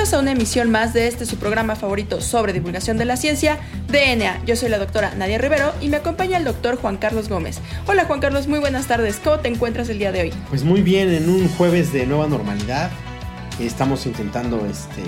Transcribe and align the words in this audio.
Bienvenidos 0.00 0.18
a 0.18 0.22
una 0.22 0.32
emisión 0.32 0.70
más 0.70 0.94
de 0.94 1.08
este 1.08 1.26
su 1.26 1.36
programa 1.36 1.76
favorito 1.76 2.22
sobre 2.22 2.54
divulgación 2.54 2.96
de 2.96 3.04
la 3.04 3.18
ciencia, 3.18 3.58
DNA. 3.88 4.46
Yo 4.46 4.56
soy 4.56 4.70
la 4.70 4.78
doctora 4.78 5.14
Nadia 5.14 5.36
Rivero 5.36 5.74
y 5.82 5.90
me 5.90 5.98
acompaña 5.98 6.38
el 6.38 6.44
doctor 6.44 6.76
Juan 6.76 6.96
Carlos 6.96 7.28
Gómez. 7.28 7.60
Hola 7.86 8.06
Juan 8.06 8.18
Carlos, 8.18 8.48
muy 8.48 8.60
buenas 8.60 8.86
tardes. 8.86 9.20
¿Cómo 9.22 9.40
te 9.40 9.48
encuentras 9.48 9.90
el 9.90 9.98
día 9.98 10.10
de 10.10 10.22
hoy? 10.22 10.32
Pues 10.48 10.64
muy 10.64 10.80
bien, 10.80 11.12
en 11.12 11.28
un 11.28 11.46
jueves 11.50 11.92
de 11.92 12.06
nueva 12.06 12.28
normalidad. 12.28 12.90
Estamos 13.60 14.06
intentando 14.06 14.64
este, 14.64 15.02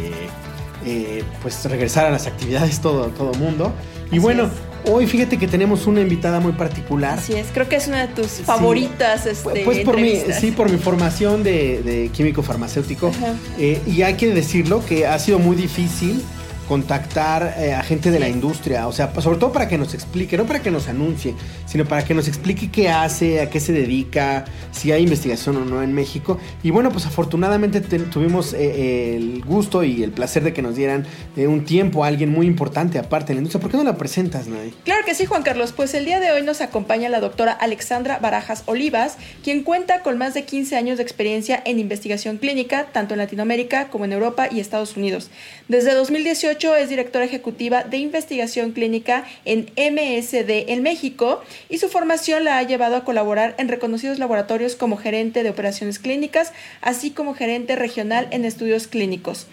eh, 0.84 1.24
pues 1.40 1.64
regresar 1.64 2.04
a 2.04 2.10
las 2.10 2.26
actividades 2.26 2.82
todo, 2.82 3.06
todo 3.06 3.32
mundo. 3.32 3.72
Y 4.10 4.18
bueno, 4.18 4.50
Hoy 4.84 5.06
fíjate 5.06 5.38
que 5.38 5.46
tenemos 5.46 5.86
una 5.86 6.00
invitada 6.00 6.40
muy 6.40 6.52
particular. 6.52 7.18
Así 7.18 7.34
es, 7.34 7.46
creo 7.52 7.68
que 7.68 7.76
es 7.76 7.86
una 7.86 8.06
de 8.06 8.14
tus 8.14 8.28
favoritas. 8.44 9.26
Este, 9.26 9.62
pues 9.64 9.80
por 9.80 10.00
mi, 10.00 10.16
sí, 10.38 10.50
por 10.50 10.70
mi 10.70 10.78
formación 10.78 11.42
de, 11.42 12.10
químico 12.12 12.42
farmacéutico. 12.42 13.12
Eh, 13.58 13.80
y 13.86 14.02
hay 14.02 14.14
que 14.14 14.32
decirlo 14.34 14.84
que 14.84 15.06
ha 15.06 15.18
sido 15.18 15.38
muy 15.38 15.56
difícil 15.56 16.22
contactar 16.72 17.56
eh, 17.58 17.74
a 17.74 17.82
gente 17.82 18.10
de 18.10 18.18
la 18.18 18.30
industria, 18.30 18.88
o 18.88 18.92
sea, 18.92 19.12
sobre 19.20 19.36
todo 19.36 19.52
para 19.52 19.68
que 19.68 19.76
nos 19.76 19.92
explique, 19.92 20.38
no 20.38 20.46
para 20.46 20.62
que 20.62 20.70
nos 20.70 20.88
anuncie, 20.88 21.34
sino 21.66 21.84
para 21.84 22.02
que 22.02 22.14
nos 22.14 22.28
explique 22.28 22.70
qué 22.70 22.88
hace, 22.88 23.42
a 23.42 23.50
qué 23.50 23.60
se 23.60 23.74
dedica, 23.74 24.46
si 24.70 24.90
hay 24.90 25.02
investigación 25.02 25.58
o 25.58 25.66
no 25.66 25.82
en 25.82 25.92
México. 25.92 26.38
Y 26.62 26.70
bueno, 26.70 26.90
pues 26.90 27.04
afortunadamente 27.04 27.82
tuvimos 27.82 28.54
eh, 28.54 29.16
el 29.16 29.44
gusto 29.44 29.84
y 29.84 30.02
el 30.02 30.12
placer 30.12 30.44
de 30.44 30.54
que 30.54 30.62
nos 30.62 30.74
dieran 30.74 31.04
eh, 31.36 31.46
un 31.46 31.66
tiempo 31.66 32.04
a 32.04 32.06
alguien 32.06 32.30
muy 32.30 32.46
importante 32.46 32.98
aparte 32.98 33.28
de 33.28 33.34
la 33.34 33.38
industria. 33.40 33.60
¿Por 33.60 33.70
qué 33.70 33.76
no 33.76 33.84
la 33.84 33.98
presentas, 33.98 34.46
Nadie? 34.46 34.72
Claro 34.84 35.04
que 35.04 35.14
sí, 35.14 35.26
Juan 35.26 35.42
Carlos. 35.42 35.72
Pues 35.72 35.92
el 35.92 36.06
día 36.06 36.20
de 36.20 36.32
hoy 36.32 36.42
nos 36.42 36.62
acompaña 36.62 37.10
la 37.10 37.20
doctora 37.20 37.52
Alexandra 37.52 38.18
Barajas 38.18 38.62
Olivas, 38.64 39.18
quien 39.44 39.62
cuenta 39.62 40.00
con 40.00 40.16
más 40.16 40.32
de 40.32 40.46
15 40.46 40.74
años 40.76 40.96
de 40.96 41.02
experiencia 41.02 41.62
en 41.66 41.78
investigación 41.78 42.38
clínica, 42.38 42.86
tanto 42.92 43.12
en 43.12 43.18
Latinoamérica 43.18 43.88
como 43.88 44.06
en 44.06 44.12
Europa 44.12 44.48
y 44.50 44.60
Estados 44.60 44.96
Unidos. 44.96 45.28
Desde 45.68 45.92
2018 45.92 46.61
es 46.62 46.88
directora 46.88 47.24
ejecutiva 47.24 47.82
de 47.82 47.96
investigación 47.96 48.70
clínica 48.70 49.24
en 49.44 49.72
MSD 49.76 50.70
en 50.70 50.82
México 50.82 51.42
y 51.68 51.78
su 51.78 51.88
formación 51.88 52.44
la 52.44 52.58
ha 52.58 52.62
llevado 52.62 52.94
a 52.94 53.04
colaborar 53.04 53.56
en 53.58 53.68
reconocidos 53.68 54.20
laboratorios 54.20 54.76
como 54.76 54.96
gerente 54.96 55.42
de 55.42 55.50
operaciones 55.50 55.98
clínicas, 55.98 56.52
así 56.80 57.10
como 57.10 57.34
gerente 57.34 57.74
regional 57.74 58.28
en 58.30 58.44
estudios 58.44 58.86
clínicos. 58.86 59.48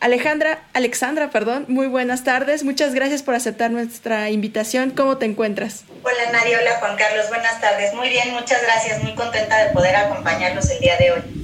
Alejandra, 0.00 0.62
Alexandra, 0.74 1.30
perdón, 1.30 1.64
muy 1.68 1.86
buenas 1.86 2.24
tardes. 2.24 2.62
Muchas 2.62 2.94
gracias 2.94 3.22
por 3.22 3.34
aceptar 3.34 3.70
nuestra 3.70 4.30
invitación. 4.30 4.90
¿Cómo 4.90 5.16
te 5.16 5.26
encuentras? 5.26 5.84
Hola 6.02 6.32
Nadia, 6.32 6.58
hola 6.60 6.76
Juan 6.78 6.96
Carlos, 6.96 7.28
buenas 7.28 7.60
tardes. 7.60 7.94
Muy 7.94 8.10
bien, 8.10 8.32
muchas 8.32 8.62
gracias. 8.62 9.02
Muy 9.02 9.14
contenta 9.14 9.64
de 9.64 9.72
poder 9.72 9.96
acompañarlos 9.96 10.70
el 10.70 10.80
día 10.80 10.96
de 10.98 11.12
hoy. 11.12 11.39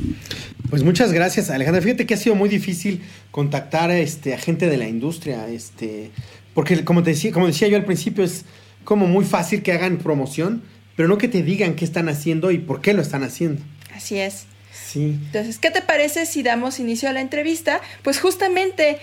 Pues 0.71 0.83
muchas 0.83 1.13
gracias, 1.13 1.51
Alejandra. 1.51 1.81
Fíjate 1.83 2.07
que 2.07 2.15
ha 2.15 2.17
sido 2.17 2.35
muy 2.35 2.49
difícil 2.49 3.03
contactar 3.31 3.91
a, 3.91 3.99
este, 3.99 4.35
a 4.35 4.39
gente 4.39 4.69
de 4.69 4.77
la 4.77 4.89
industria, 4.89 5.49
este, 5.49 6.11
porque 6.55 6.85
como, 6.85 7.03
te 7.03 7.11
decía, 7.11 7.33
como 7.33 7.47
decía 7.47 7.69
yo 7.69 7.77
al 7.77 7.85
principio, 7.85 8.25
es 8.25 8.45
como 8.85 9.07
muy 9.07 9.25
fácil 9.25 9.63
que 9.63 9.73
hagan 9.73 9.99
promoción, 9.99 10.63
pero 10.97 11.09
no 11.09 11.19
que 11.19 11.29
te 11.29 11.43
digan 11.43 11.75
qué 11.75 11.85
están 11.85 12.09
haciendo 12.09 12.51
y 12.51 12.59
por 12.59 12.81
qué 12.81 12.95
lo 12.95 13.03
están 13.03 13.23
haciendo. 13.23 13.63
Así 13.95 14.19
es. 14.19 14.47
Sí. 14.73 15.19
Entonces, 15.27 15.59
¿qué 15.59 15.71
te 15.71 15.83
parece 15.83 16.27
si 16.27 16.43
damos 16.43 16.79
inicio 16.81 17.09
a 17.09 17.13
la 17.13 17.21
entrevista? 17.21 17.81
Pues 18.03 18.21
justamente 18.21 18.99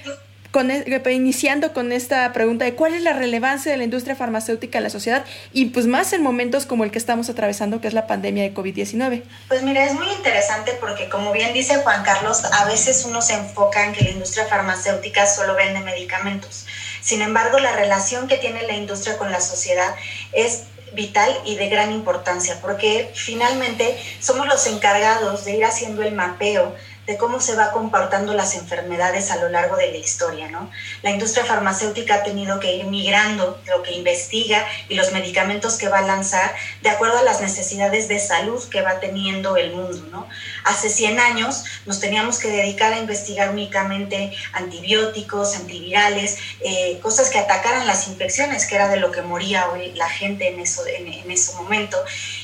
e, 0.53 1.11
iniciando 1.13 1.73
con 1.73 1.91
esta 1.91 2.31
pregunta 2.33 2.65
de 2.65 2.75
cuál 2.75 2.93
es 2.93 3.01
la 3.01 3.13
relevancia 3.13 3.71
de 3.71 3.77
la 3.77 3.83
industria 3.83 4.15
farmacéutica 4.15 4.77
en 4.77 4.83
la 4.83 4.89
sociedad 4.89 5.25
y 5.51 5.65
pues 5.65 5.87
más 5.87 6.13
en 6.13 6.21
momentos 6.21 6.65
como 6.65 6.83
el 6.83 6.91
que 6.91 6.99
estamos 6.99 7.29
atravesando, 7.29 7.81
que 7.81 7.87
es 7.87 7.93
la 7.93 8.07
pandemia 8.07 8.43
de 8.43 8.53
COVID-19. 8.53 9.23
Pues 9.47 9.63
mira, 9.63 9.83
es 9.85 9.93
muy 9.93 10.09
interesante 10.11 10.73
porque 10.79 11.09
como 11.09 11.31
bien 11.31 11.53
dice 11.53 11.77
Juan 11.77 12.03
Carlos, 12.03 12.43
a 12.45 12.65
veces 12.65 13.05
uno 13.05 13.21
se 13.21 13.33
enfoca 13.33 13.85
en 13.85 13.93
que 13.93 14.03
la 14.03 14.11
industria 14.11 14.45
farmacéutica 14.45 15.25
solo 15.25 15.55
vende 15.55 15.79
medicamentos. 15.79 16.65
Sin 17.01 17.21
embargo, 17.21 17.59
la 17.59 17.75
relación 17.75 18.27
que 18.27 18.37
tiene 18.37 18.63
la 18.63 18.73
industria 18.73 19.17
con 19.17 19.31
la 19.31 19.41
sociedad 19.41 19.95
es 20.31 20.63
vital 20.93 21.35
y 21.45 21.55
de 21.55 21.69
gran 21.69 21.91
importancia, 21.91 22.59
porque 22.61 23.11
finalmente 23.13 23.97
somos 24.19 24.47
los 24.47 24.67
encargados 24.67 25.45
de 25.45 25.57
ir 25.57 25.65
haciendo 25.65 26.03
el 26.03 26.13
mapeo 26.13 26.75
de 27.07 27.17
cómo 27.17 27.41
se 27.41 27.55
va 27.55 27.71
comportando 27.71 28.33
las 28.33 28.55
enfermedades 28.55 29.31
a 29.31 29.37
lo 29.37 29.49
largo 29.49 29.75
de 29.75 29.91
la 29.91 29.97
historia, 29.97 30.49
¿no? 30.49 30.71
La 31.01 31.11
industria 31.11 31.45
farmacéutica 31.45 32.15
ha 32.15 32.23
tenido 32.23 32.59
que 32.59 32.75
ir 32.75 32.85
migrando 32.85 33.61
lo 33.67 33.83
que 33.83 33.91
investiga 33.91 34.65
y 34.87 34.95
los 34.95 35.11
medicamentos 35.11 35.77
que 35.77 35.89
va 35.89 35.99
a 35.99 36.03
lanzar 36.03 36.53
de 36.81 36.89
acuerdo 36.89 37.17
a 37.17 37.23
las 37.23 37.41
necesidades 37.41 38.07
de 38.07 38.19
salud 38.19 38.63
que 38.69 38.81
va 38.81 38.99
teniendo 38.99 39.57
el 39.57 39.71
mundo, 39.75 40.07
¿no? 40.11 40.29
Hace 40.63 40.89
100 40.89 41.19
años 41.19 41.63
nos 41.85 41.99
teníamos 41.99 42.39
que 42.39 42.49
dedicar 42.49 42.93
a 42.93 42.99
investigar 42.99 43.49
únicamente 43.49 44.31
antibióticos, 44.53 45.55
antivirales, 45.55 46.37
eh, 46.61 46.99
cosas 47.01 47.29
que 47.29 47.39
atacaran 47.39 47.85
las 47.87 48.07
infecciones, 48.07 48.65
que 48.65 48.75
era 48.75 48.87
de 48.87 48.97
lo 48.97 49.11
que 49.11 49.21
moría 49.21 49.69
hoy 49.69 49.91
la 49.93 50.09
gente 50.09 50.47
en, 50.47 50.59
eso, 50.59 50.85
en, 50.85 51.29
ese 51.29 51.53
momento. 51.55 51.97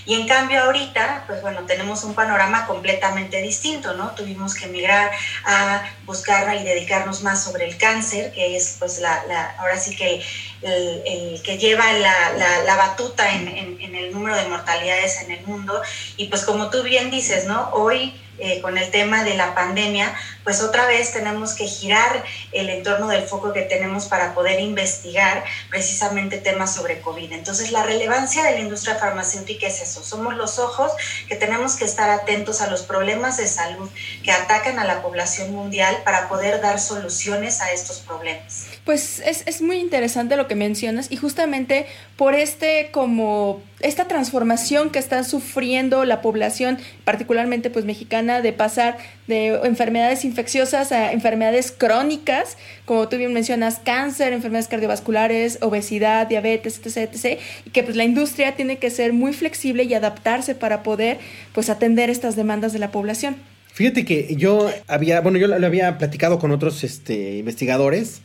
Y 0.06 0.16
en 0.16 0.28
cambio 0.28 0.63
ahorita, 0.63 1.24
pues 1.28 1.41
bueno, 1.41 1.66
tenemos 1.66 2.03
un 2.03 2.13
panorama 2.13 2.66
completamente 2.66 3.41
distinto, 3.41 3.94
¿no? 3.94 4.12
Tuvimos 4.12 4.53
que 4.53 4.66
emigrar 4.66 5.12
a 5.46 5.84
buscar 6.06 6.56
y 6.56 6.63
dedicarnos 6.63 7.22
más 7.22 7.44
sobre 7.44 7.66
el 7.66 7.78
cáncer, 7.78 8.31
que 8.34 8.56
es 8.56 8.78
pues 8.79 9.00
la, 9.00 9.56
ahora 9.58 9.78
sí 9.78 9.96
que 9.96 10.22
el, 10.62 11.42
que 11.42 11.58
lleva 11.58 11.86
la, 11.94 12.75
batuta 12.75 13.34
en, 13.34 13.47
en, 13.47 13.96
el 13.96 14.12
número 14.12 14.36
de 14.36 14.47
mortalidades 14.47 15.22
en 15.24 15.31
el 15.31 15.46
mundo. 15.46 15.81
Y 16.18 16.25
pues 16.25 16.44
como 16.44 16.70
tú 16.70 16.84
bien 16.84 17.12
dices, 17.12 17.46
¿no? 17.46 17.70
Hoy 17.74 18.14
eh, 18.42 18.62
con 18.62 18.78
el 18.78 18.90
tema 18.90 19.25
de 19.25 19.36
la 19.36 19.53
pandemia, 19.53 20.16
pues 20.44 20.61
otra 20.61 20.85
vez 20.88 21.11
tenemos 21.11 21.53
que 21.53 21.66
girar 21.66 22.23
el 22.51 22.69
entorno 22.69 23.07
del 23.07 23.23
foco 23.23 23.53
que 23.53 23.61
tenemos 23.63 24.05
para 24.07 24.33
poder 24.33 24.59
investigar 24.59 25.44
precisamente 25.69 26.38
temas 26.38 26.73
sobre 26.73 27.01
COVID. 27.01 27.31
Entonces, 27.31 27.72
la 27.72 27.83
relevancia 27.83 28.44
de 28.44 28.51
la 28.51 28.59
industria 28.59 28.95
farmacéutica 28.95 29.67
es 29.67 29.81
eso, 29.81 30.03
somos 30.03 30.35
los 30.35 30.59
ojos 30.59 30.91
que 31.28 31.35
tenemos 31.35 31.75
que 31.75 31.85
estar 31.85 32.09
atentos 32.09 32.61
a 32.61 32.69
los 32.69 32.83
problemas 32.83 33.38
de 33.38 33.47
salud 33.47 33.89
que 34.23 34.31
atacan 34.31 34.79
a 34.79 34.85
la 34.85 35.01
población 35.01 35.51
mundial 35.51 35.97
para 36.03 36.29
poder 36.29 36.61
dar 36.61 36.79
soluciones 36.79 37.61
a 37.61 37.72
estos 37.72 37.99
problemas. 37.99 38.67
Pues 38.85 39.19
es, 39.19 39.44
es 39.45 39.61
muy 39.61 39.78
interesante 39.78 40.35
lo 40.35 40.47
que 40.47 40.55
mencionas 40.55 41.07
y 41.09 41.17
justamente 41.17 41.85
por 42.16 42.33
este 42.33 42.89
como 42.91 43.61
esta 43.79 44.07
transformación 44.07 44.89
que 44.89 44.99
está 44.99 45.23
sufriendo 45.23 46.05
la 46.05 46.22
población, 46.22 46.79
particularmente 47.05 47.69
pues 47.69 47.85
mexicana, 47.85 48.41
de 48.41 48.53
pasar 48.53 48.97
de 49.29 49.62
enfermedades 49.63 50.25
infecciosas 50.25 50.91
a 50.91 51.13
enfermedades 51.13 51.72
crónicas, 51.72 52.57
como 52.84 53.07
tú 53.07 53.16
bien 53.16 53.31
mencionas, 53.31 53.79
cáncer, 53.79 54.34
enfermedades 54.34 54.67
cardiovasculares, 54.67 55.59
obesidad, 55.62 56.28
diabetes, 56.28 56.81
etc, 56.84 57.09
etc, 57.13 57.40
y 57.66 57.69
que 57.69 57.84
pues 57.84 57.95
la 57.95 58.03
industria 58.03 58.56
tiene 58.56 58.78
que 58.78 58.90
ser 58.90 59.13
muy 59.13 59.31
flexible 59.31 59.84
y 59.84 59.94
adaptarse 59.94 60.56
para 60.56 60.84
poder 60.84 61.19
pues 61.53 61.69
atender 61.69 62.09
estas 62.09 62.35
demandas 62.35 62.73
de 62.73 62.79
la 62.79 62.91
población. 62.91 63.38
Fíjate 63.72 64.03
que 64.03 64.35
yo 64.35 64.69
había, 64.88 65.22
bueno, 65.22 65.38
yo 65.38 65.47
lo 65.47 65.66
había 65.66 65.97
platicado 65.97 66.40
con 66.40 66.51
otros 66.51 66.84
este, 66.84 67.38
investigadores 67.38 68.22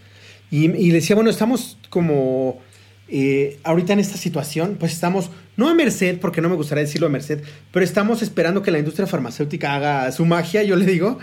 y, 0.51 0.65
y 0.65 0.89
le 0.89 0.95
decía, 0.95 1.15
bueno, 1.15 1.31
estamos 1.31 1.79
como 1.91 2.59
eh, 3.09 3.59
ahorita 3.65 3.93
en 3.93 3.99
esta 3.99 4.17
situación, 4.17 4.77
pues 4.79 4.93
estamos, 4.93 5.31
no 5.57 5.69
a 5.69 5.75
merced, 5.75 6.19
porque 6.19 6.41
no 6.41 6.49
me 6.49 6.57
gustaría 6.57 6.85
decirlo 6.85 7.07
a 7.07 7.11
merced, 7.11 7.43
pero 7.71 7.85
estamos 7.85 8.23
esperando 8.23 8.63
que 8.63 8.71
la 8.71 8.79
industria 8.79 9.07
farmacéutica 9.07 9.75
haga 9.75 10.11
su 10.13 10.25
magia, 10.25 10.63
yo 10.63 10.77
le 10.77 10.87
digo, 10.87 11.19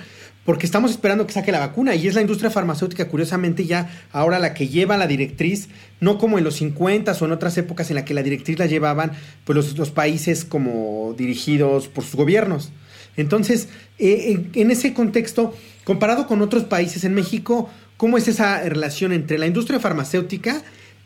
porque 0.46 0.66
estamos 0.66 0.92
esperando 0.92 1.28
que 1.28 1.34
saque 1.34 1.52
la 1.52 1.60
vacuna 1.60 1.94
y 1.96 2.08
es 2.08 2.16
la 2.16 2.22
industria 2.22 2.50
farmacéutica, 2.50 3.08
curiosamente, 3.08 3.66
ya 3.66 3.90
ahora 4.12 4.40
la 4.40 4.54
que 4.54 4.68
lleva 4.68 4.98
la 4.98 5.08
directriz, 5.08 5.70
no 6.00 6.18
como 6.18 6.38
en 6.38 6.44
los 6.44 6.56
50 6.56 7.12
o 7.12 7.26
en 7.26 7.32
otras 7.32 7.58
épocas 7.58 7.90
en 7.90 7.96
la 7.96 8.06
que 8.06 8.14
la 8.14 8.24
directriz 8.24 8.58
la 8.58 8.66
llevaban 8.66 9.12
pues 9.44 9.76
los, 9.78 9.92
países 9.92 10.46
como 10.46 11.14
dirigidos 11.18 11.88
por 11.88 12.04
sus 12.04 12.16
gobiernos. 12.16 12.72
Entonces, 13.18 13.70
eh, 14.00 14.48
en 14.54 14.72
ese 14.72 14.94
contexto, 14.94 15.54
comparado 15.84 16.26
con 16.28 16.42
otros 16.42 16.64
países 16.64 17.04
en 17.04 17.14
México, 17.14 17.70
¿cómo 17.98 18.18
es 18.18 18.28
esa 18.28 18.62
relación 18.62 19.12
entre 19.12 19.38
la 19.38 19.48
industria 19.48 19.80
farmacéutica 19.80 20.64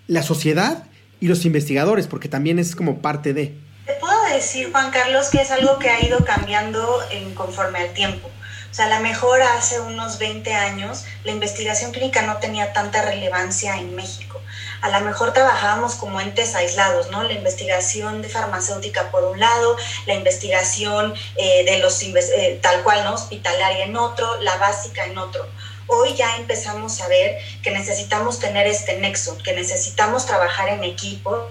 la 0.07 0.23
sociedad 0.23 0.83
y 1.19 1.27
los 1.27 1.45
investigadores, 1.45 2.07
porque 2.07 2.29
también 2.29 2.59
es 2.59 2.75
como 2.75 3.01
parte 3.01 3.33
de... 3.33 3.53
Te 3.85 3.93
puedo 3.93 4.23
decir, 4.33 4.71
Juan 4.71 4.91
Carlos, 4.91 5.29
que 5.29 5.41
es 5.41 5.51
algo 5.51 5.79
que 5.79 5.89
ha 5.89 6.05
ido 6.05 6.23
cambiando 6.25 6.99
en 7.11 7.33
conforme 7.33 7.79
al 7.79 7.93
tiempo. 7.93 8.29
O 8.75 8.77
sea, 8.77 8.87
a 8.87 8.99
lo 8.99 8.99
mejor 8.99 9.41
hace 9.41 9.79
unos 9.79 10.19
20 10.19 10.53
años 10.53 11.05
la 11.23 11.31
investigación 11.31 11.93
clínica 11.93 12.23
no 12.23 12.39
tenía 12.39 12.73
tanta 12.73 13.03
relevancia 13.03 13.77
en 13.77 13.95
México. 13.95 14.41
a 14.81 14.89
lo 14.89 15.05
mejor 15.05 15.31
trabajábamos 15.33 15.95
como 15.95 16.19
entes 16.19 16.53
aislados, 16.53 17.09
¿no? 17.09 17.23
La 17.23 17.31
investigación 17.31 18.21
de 18.21 18.27
farmacéutica 18.27 19.09
por 19.11 19.23
un 19.23 19.39
lado, 19.39 19.77
la 20.05 20.13
investigación 20.13 21.13
eh, 21.37 21.63
de 21.63 21.79
los, 21.79 22.03
eh, 22.03 22.59
tal 22.61 22.83
cual, 22.83 23.05
¿no? 23.05 23.13
Hospitalaria 23.13 23.85
en 23.85 23.95
otro, 23.95 24.41
la 24.41 24.57
básica 24.57 25.05
en 25.05 25.17
otro. 25.17 25.47
Hoy 25.87 26.13
ya 26.15 26.37
empezamos 26.37 27.01
a 27.01 27.07
ver 27.07 27.37
que 27.61 27.71
necesitamos 27.71 28.39
tener 28.39 28.67
este 28.67 28.97
nexo, 28.99 29.37
que 29.39 29.53
necesitamos 29.53 30.25
trabajar 30.25 30.69
en 30.69 30.83
equipo 30.83 31.49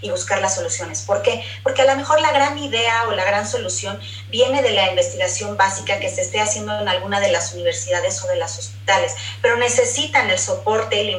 y 0.00 0.10
buscar 0.10 0.40
las 0.40 0.54
soluciones. 0.54 1.02
¿Por 1.02 1.22
qué? 1.22 1.42
Porque 1.62 1.82
a 1.82 1.86
lo 1.86 1.96
mejor 1.96 2.20
la 2.20 2.32
gran 2.32 2.58
idea 2.58 3.04
o 3.08 3.12
la 3.12 3.24
gran 3.24 3.48
solución 3.48 3.98
viene 4.28 4.62
de 4.62 4.70
la 4.70 4.90
investigación 4.90 5.56
básica 5.56 5.98
que 5.98 6.10
se 6.10 6.22
esté 6.22 6.40
haciendo 6.40 6.78
en 6.78 6.88
alguna 6.88 7.20
de 7.20 7.30
las 7.30 7.54
universidades 7.54 8.22
o 8.22 8.28
de 8.28 8.36
los 8.36 8.58
hospitales, 8.58 9.14
pero 9.40 9.56
necesitan 9.56 10.30
el 10.30 10.38
soporte 10.38 11.02
y 11.02 11.10
la 11.10 11.16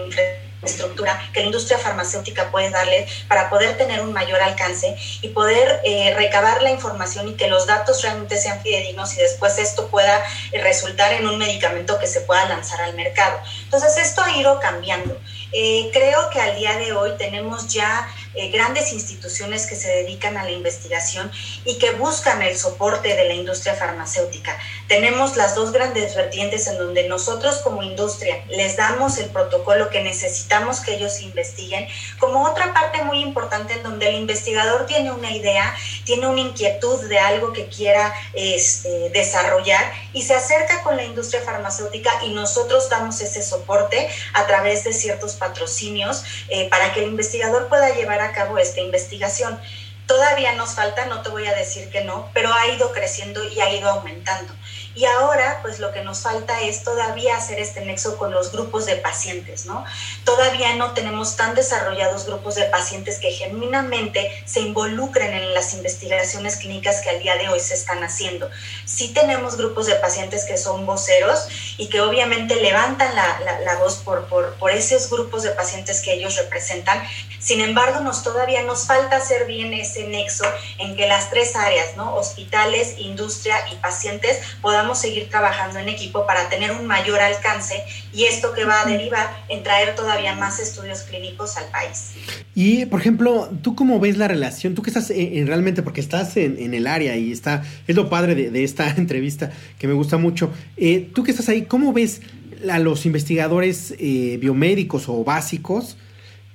estructura 0.65 1.19
que 1.33 1.41
la 1.41 1.47
industria 1.47 1.77
farmacéutica 1.77 2.51
puede 2.51 2.69
darle 2.69 3.07
para 3.27 3.49
poder 3.49 3.77
tener 3.77 4.01
un 4.01 4.13
mayor 4.13 4.41
alcance 4.41 4.95
y 5.21 5.29
poder 5.29 5.81
eh, 5.83 6.13
recabar 6.15 6.61
la 6.61 6.71
información 6.71 7.27
y 7.27 7.33
que 7.33 7.47
los 7.47 7.67
datos 7.67 8.01
realmente 8.01 8.37
sean 8.37 8.61
fidedignos 8.61 9.13
y 9.15 9.17
después 9.17 9.57
esto 9.57 9.87
pueda 9.87 10.23
resultar 10.51 11.13
en 11.13 11.27
un 11.27 11.37
medicamento 11.37 11.99
que 11.99 12.07
se 12.07 12.21
pueda 12.21 12.45
lanzar 12.45 12.81
al 12.81 12.93
mercado. 12.95 13.39
Entonces 13.63 13.97
esto 13.97 14.21
ha 14.21 14.35
ido 14.37 14.59
cambiando. 14.59 15.19
Eh, 15.51 15.89
creo 15.93 16.29
que 16.31 16.41
al 16.41 16.55
día 16.55 16.77
de 16.77 16.93
hoy 16.93 17.11
tenemos 17.17 17.67
ya 17.67 18.07
eh, 18.35 18.49
grandes 18.49 18.93
instituciones 18.93 19.67
que 19.67 19.75
se 19.75 19.89
dedican 19.89 20.37
a 20.37 20.43
la 20.43 20.51
investigación 20.51 21.31
y 21.65 21.77
que 21.77 21.91
buscan 21.91 22.41
el 22.41 22.57
soporte 22.57 23.15
de 23.15 23.25
la 23.25 23.33
industria 23.33 23.75
farmacéutica. 23.75 24.57
Tenemos 24.87 25.35
las 25.37 25.55
dos 25.55 25.71
grandes 25.71 26.15
vertientes 26.15 26.67
en 26.67 26.77
donde 26.77 27.07
nosotros 27.07 27.57
como 27.59 27.83
industria 27.83 28.43
les 28.49 28.75
damos 28.75 29.17
el 29.17 29.29
protocolo 29.29 29.89
que 29.89 30.01
necesitamos 30.01 30.79
que 30.79 30.95
ellos 30.95 31.21
investiguen, 31.21 31.87
como 32.19 32.43
otra 32.43 32.73
parte 32.73 33.03
muy 33.03 33.19
importante 33.21 33.73
en 33.73 33.83
donde 33.83 34.09
el 34.09 34.15
investigador 34.15 34.85
tiene 34.85 35.11
una 35.11 35.31
idea, 35.31 35.73
tiene 36.05 36.27
una 36.27 36.41
inquietud 36.41 37.07
de 37.07 37.19
algo 37.19 37.53
que 37.53 37.67
quiera 37.67 38.13
este, 38.33 39.09
desarrollar 39.09 39.91
y 40.13 40.23
se 40.23 40.33
acerca 40.33 40.81
con 40.83 40.97
la 40.97 41.03
industria 41.03 41.41
farmacéutica 41.41 42.11
y 42.23 42.33
nosotros 42.33 42.89
damos 42.89 43.21
ese 43.21 43.41
soporte 43.41 44.09
a 44.33 44.45
través 44.47 44.83
de 44.83 44.93
ciertos 44.93 45.33
patrocinios 45.33 46.23
eh, 46.49 46.69
para 46.69 46.93
que 46.93 47.01
el 47.01 47.09
investigador 47.09 47.67
pueda 47.67 47.93
llevar 47.95 48.21
a 48.23 48.33
cabo 48.33 48.57
esta 48.57 48.81
investigación. 48.81 49.59
Todavía 50.07 50.53
nos 50.53 50.71
falta, 50.73 51.05
no 51.05 51.21
te 51.21 51.29
voy 51.29 51.45
a 51.45 51.55
decir 51.55 51.89
que 51.89 52.03
no, 52.03 52.29
pero 52.33 52.53
ha 52.53 52.67
ido 52.67 52.91
creciendo 52.91 53.43
y 53.43 53.59
ha 53.61 53.73
ido 53.73 53.89
aumentando. 53.89 54.53
Y 54.95 55.05
ahora, 55.05 55.59
pues 55.61 55.79
lo 55.79 55.91
que 55.91 56.03
nos 56.03 56.21
falta 56.21 56.61
es 56.61 56.83
todavía 56.83 57.35
hacer 57.35 57.59
este 57.59 57.83
nexo 57.83 58.17
con 58.17 58.31
los 58.31 58.51
grupos 58.51 58.85
de 58.85 58.95
pacientes, 58.97 59.65
¿no? 59.65 59.83
Todavía 60.23 60.75
no 60.75 60.93
tenemos 60.93 61.35
tan 61.35 61.55
desarrollados 61.55 62.25
grupos 62.25 62.55
de 62.55 62.65
pacientes 62.65 63.19
que 63.19 63.31
genuinamente 63.31 64.31
se 64.45 64.61
involucren 64.61 65.33
en 65.33 65.53
las 65.53 65.73
investigaciones 65.73 66.57
clínicas 66.57 67.01
que 67.01 67.09
al 67.09 67.19
día 67.19 67.35
de 67.37 67.49
hoy 67.49 67.59
se 67.59 67.73
están 67.73 68.03
haciendo. 68.03 68.49
Sí 68.85 69.13
tenemos 69.13 69.57
grupos 69.57 69.87
de 69.87 69.95
pacientes 69.95 70.45
que 70.45 70.57
son 70.57 70.85
voceros 70.85 71.47
y 71.77 71.89
que 71.89 72.01
obviamente 72.01 72.55
levantan 72.57 73.15
la, 73.15 73.39
la, 73.63 73.75
voz 73.77 73.95
por, 73.95 74.27
por, 74.27 74.53
por 74.55 74.71
esos 74.71 75.09
grupos 75.09 75.43
de 75.43 75.51
pacientes 75.51 76.01
que 76.01 76.13
ellos 76.13 76.35
representan. 76.35 77.01
Sin 77.39 77.61
embargo, 77.61 77.99
nos 78.01 78.23
todavía 78.23 78.61
nos 78.63 78.85
falta 78.85 79.17
hacer 79.17 79.45
bien 79.45 79.73
ese 79.73 80.05
nexo 80.05 80.45
en 80.77 80.95
que 80.95 81.07
las 81.07 81.29
tres 81.29 81.55
áreas, 81.55 81.97
¿no? 81.97 82.15
Hospitales, 82.15 82.95
industria 82.97 83.57
y 83.71 83.75
pacientes 83.75 84.39
puedan 84.83 84.95
seguir 84.95 85.29
trabajando 85.29 85.79
en 85.79 85.89
equipo 85.89 86.25
para 86.25 86.49
tener 86.49 86.71
un 86.71 86.85
mayor 86.85 87.19
alcance 87.19 87.75
y 88.13 88.25
esto 88.25 88.53
que 88.53 88.65
va 88.65 88.81
a 88.81 88.85
derivar 88.85 89.29
en 89.49 89.63
traer 89.63 89.95
todavía 89.95 90.35
más 90.35 90.59
estudios 90.59 91.03
clínicos 91.03 91.57
al 91.57 91.65
país. 91.65 92.11
Y, 92.53 92.85
por 92.85 92.99
ejemplo, 92.99 93.49
¿tú 93.61 93.75
cómo 93.75 93.99
ves 93.99 94.17
la 94.17 94.27
relación? 94.27 94.75
Tú 94.75 94.81
que 94.81 94.89
estás 94.89 95.09
en, 95.09 95.47
realmente, 95.47 95.83
porque 95.83 96.01
estás 96.01 96.37
en, 96.37 96.73
el 96.73 96.87
área 96.87 97.15
y 97.15 97.31
está, 97.31 97.63
es 97.87 97.95
lo 97.95 98.09
padre 98.09 98.35
de, 98.35 98.63
esta 98.63 98.89
entrevista 98.97 99.51
que 99.79 99.87
me 99.87 99.93
gusta 99.93 100.17
mucho. 100.17 100.51
Eh, 100.77 101.09
tú 101.13 101.23
que 101.23 101.31
estás 101.31 101.49
ahí, 101.49 101.63
¿cómo 101.63 101.93
ves 101.93 102.21
a 102.69 102.79
los 102.79 103.05
investigadores 103.05 103.93
eh, 103.99 104.37
biomédicos 104.39 105.07
o 105.07 105.23
básicos? 105.23 105.97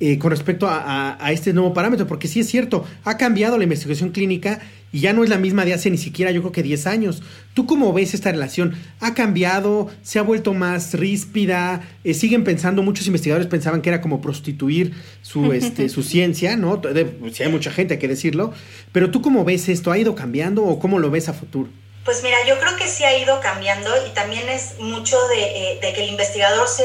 Eh, 0.00 0.16
con 0.16 0.30
respecto 0.30 0.68
a, 0.70 1.18
este 1.32 1.52
nuevo 1.52 1.74
parámetro, 1.74 2.06
porque 2.06 2.28
sí 2.28 2.38
es 2.38 2.48
cierto, 2.48 2.86
ha 3.02 3.16
cambiado 3.16 3.58
la 3.58 3.64
investigación 3.64 4.10
clínica 4.10 4.60
y 4.92 5.00
ya 5.00 5.12
no 5.12 5.24
es 5.24 5.28
la 5.28 5.38
misma 5.38 5.64
de 5.64 5.74
hace 5.74 5.90
ni 5.90 5.98
siquiera 5.98 6.30
yo 6.30 6.40
creo 6.40 6.52
que 6.52 6.62
10 6.62 6.86
años. 6.86 7.20
¿Tú 7.52 7.66
cómo 7.66 7.92
ves 7.92 8.14
esta 8.14 8.30
relación? 8.30 8.76
¿Ha 9.00 9.14
cambiado? 9.14 9.90
¿Se 10.02 10.20
ha 10.20 10.22
vuelto 10.22 10.54
más 10.54 10.94
ríspida? 10.94 11.82
Eh, 12.04 12.14
siguen 12.14 12.44
pensando, 12.44 12.84
muchos 12.84 13.08
investigadores 13.08 13.48
pensaban 13.48 13.82
que 13.82 13.88
era 13.88 14.00
como 14.00 14.20
prostituir 14.20 14.94
su, 15.20 15.52
este, 15.52 15.88
su 15.88 16.04
ciencia, 16.04 16.56
¿no? 16.56 16.80
Si 17.32 17.42
hay 17.42 17.50
mucha 17.50 17.72
gente, 17.72 17.94
hay 17.94 18.00
que 18.00 18.06
decirlo. 18.06 18.52
Pero 18.92 19.10
tú 19.10 19.20
cómo 19.20 19.44
ves 19.44 19.68
esto? 19.68 19.90
¿Ha 19.90 19.98
ido 19.98 20.14
cambiando 20.14 20.64
o 20.64 20.78
cómo 20.78 21.00
lo 21.00 21.10
ves 21.10 21.28
a 21.28 21.32
futuro? 21.32 21.70
Pues 22.04 22.22
mira, 22.22 22.36
yo 22.46 22.56
creo 22.60 22.76
que 22.76 22.86
sí 22.86 23.02
ha 23.02 23.18
ido 23.18 23.40
cambiando 23.40 23.90
y 24.08 24.14
también 24.14 24.48
es 24.48 24.78
mucho 24.78 25.16
de, 25.26 25.42
eh, 25.42 25.78
de 25.82 25.92
que 25.92 26.04
el 26.04 26.10
investigador 26.10 26.68
se 26.68 26.84